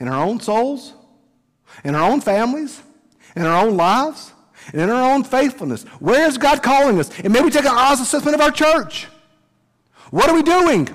in 0.00 0.08
our 0.08 0.24
own 0.24 0.40
souls, 0.40 0.94
in 1.84 1.94
our 1.94 2.10
own 2.10 2.20
families, 2.20 2.82
in 3.34 3.42
our 3.42 3.66
own 3.66 3.76
lives, 3.76 4.32
and 4.72 4.80
in 4.80 4.90
our 4.90 5.12
own 5.12 5.24
faithfulness. 5.24 5.84
Where 6.00 6.26
is 6.26 6.38
God 6.38 6.62
calling 6.62 6.98
us? 6.98 7.10
And 7.20 7.32
may 7.32 7.40
we 7.40 7.50
take 7.50 7.64
an 7.64 7.76
honest 7.76 8.02
assessment 8.02 8.34
of 8.34 8.40
our 8.40 8.50
church. 8.50 9.08
What 10.10 10.28
are 10.28 10.34
we 10.34 10.42
doing? 10.42 10.88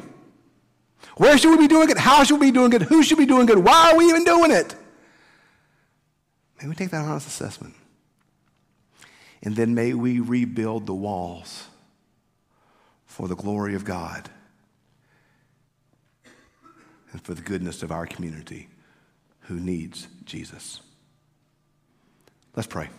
Where 1.17 1.38
should 1.38 1.51
we 1.51 1.58
be 1.58 1.67
doing 1.67 1.89
it? 1.89 1.97
How 1.97 2.23
should 2.23 2.39
we 2.39 2.47
be 2.47 2.51
doing 2.51 2.73
it? 2.73 2.84
Who 2.84 3.03
should 3.03 3.17
be 3.17 3.25
doing 3.25 3.49
it? 3.49 3.58
Why 3.58 3.91
are 3.91 3.97
we 3.97 4.08
even 4.08 4.23
doing 4.23 4.51
it? 4.51 4.73
May 6.62 6.69
we 6.69 6.75
take 6.75 6.91
that 6.91 7.05
honest 7.05 7.27
assessment. 7.27 7.75
And 9.43 9.55
then 9.55 9.73
may 9.73 9.93
we 9.93 10.19
rebuild 10.19 10.86
the 10.86 10.93
walls 10.93 11.67
for 13.05 13.27
the 13.27 13.36
glory 13.36 13.75
of 13.75 13.86
God 13.86 14.29
and 17.12 17.21
for 17.21 17.34
the 17.34 17.41
goodness 17.41 17.84
of 17.84 17.91
our 17.91 18.05
community 18.05 18.69
who 19.41 19.60
needs 19.60 20.08
Jesus. 20.29 20.81
Let's 22.55 22.67
pray. 22.67 22.89